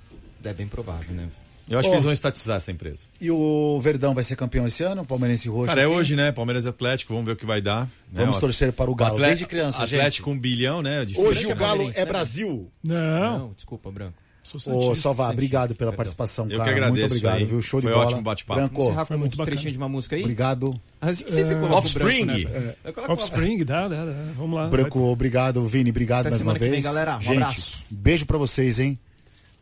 [0.45, 1.29] é bem provável, né?
[1.69, 3.09] Eu acho que eles vão estatizar essa empresa.
[3.21, 5.03] E o Verdão vai ser campeão esse ano?
[5.03, 5.66] O Palmeirense Roxo?
[5.66, 5.95] Cara, é aqui?
[5.95, 6.33] hoje, né?
[6.33, 7.83] Palmeiras e Atlético, vamos ver o que vai dar.
[7.85, 7.89] né?
[8.12, 11.05] Vamos torcer para o Galo, Atle- desde criança, Atlético um bilhão, né?
[11.05, 11.29] Difícil.
[11.29, 12.71] Hoje é o Galo palmeirense, é né, Brasil.
[12.83, 14.14] Não, desculpa, Branco.
[14.43, 14.95] sou Ô.
[14.95, 15.97] Salvar, obrigado pela perdão.
[15.97, 16.71] participação, Eu que cara.
[16.71, 17.45] agradeço Muito obrigado, aí.
[17.45, 17.61] viu?
[17.61, 18.07] Show Foi de bola.
[18.07, 18.61] ótimo bate-papo.
[18.61, 19.51] Branco, Vamos encerrar com muito um bacana.
[19.55, 20.23] trechinho de uma música aí?
[20.23, 20.71] obrigado.
[21.03, 22.25] A gente sempre coloca o Offspring.
[22.27, 22.75] Branco, né?
[22.85, 24.12] Coloco uma- Offspring, dá, dá, dá.
[24.37, 24.69] Vamos lá.
[24.69, 25.62] Branco, obrigado.
[25.66, 26.85] Vini, obrigado Até mais uma semana que vem, vez.
[26.85, 27.16] galera.
[27.19, 27.85] Um Gente, abraço.
[27.91, 28.99] beijo pra vocês, hein?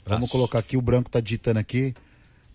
[0.07, 0.33] Vamos Abraço.
[0.33, 1.95] colocar aqui, o Branco tá digitando aqui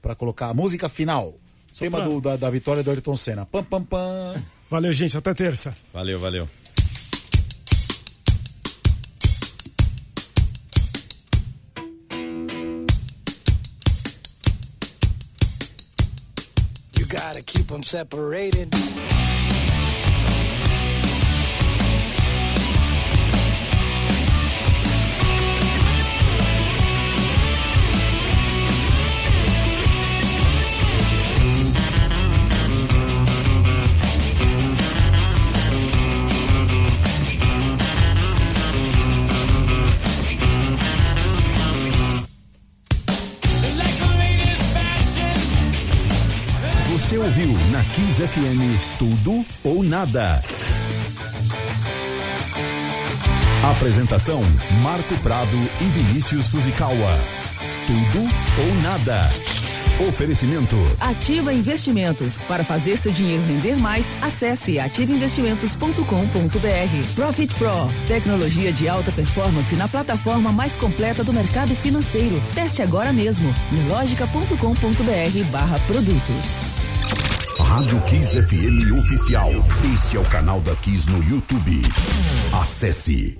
[0.01, 1.33] pra colocar a música final.
[1.77, 3.45] Tema pra- do- da, da vitória do Ayrton Senna.
[3.45, 4.41] Pam, pam, pam.
[4.69, 5.17] Valeu, gente.
[5.17, 5.75] Até terça.
[5.93, 6.47] Valeu, valeu.
[16.97, 18.69] You gotta keep them separated.
[48.21, 48.61] FM
[48.99, 50.43] Tudo ou Nada.
[53.71, 54.43] Apresentação:
[54.83, 57.17] Marco Prado e Vinícius Fuzikawa.
[57.87, 59.27] Tudo ou nada.
[60.07, 60.75] Oferecimento.
[60.99, 62.37] Ativa Investimentos.
[62.47, 67.15] Para fazer seu dinheiro render mais, acesse ativainvestimentos.com.br.
[67.15, 67.87] Profit Pro.
[68.07, 72.39] Tecnologia de alta performance na plataforma mais completa do mercado financeiro.
[72.53, 73.51] Teste agora mesmo.
[73.71, 76.90] Nelogica.com.br barra produtos.
[77.71, 79.49] Rádio Kiss FM Oficial.
[79.93, 81.81] Este é o canal da Kiss no YouTube.
[82.51, 83.37] Acesse.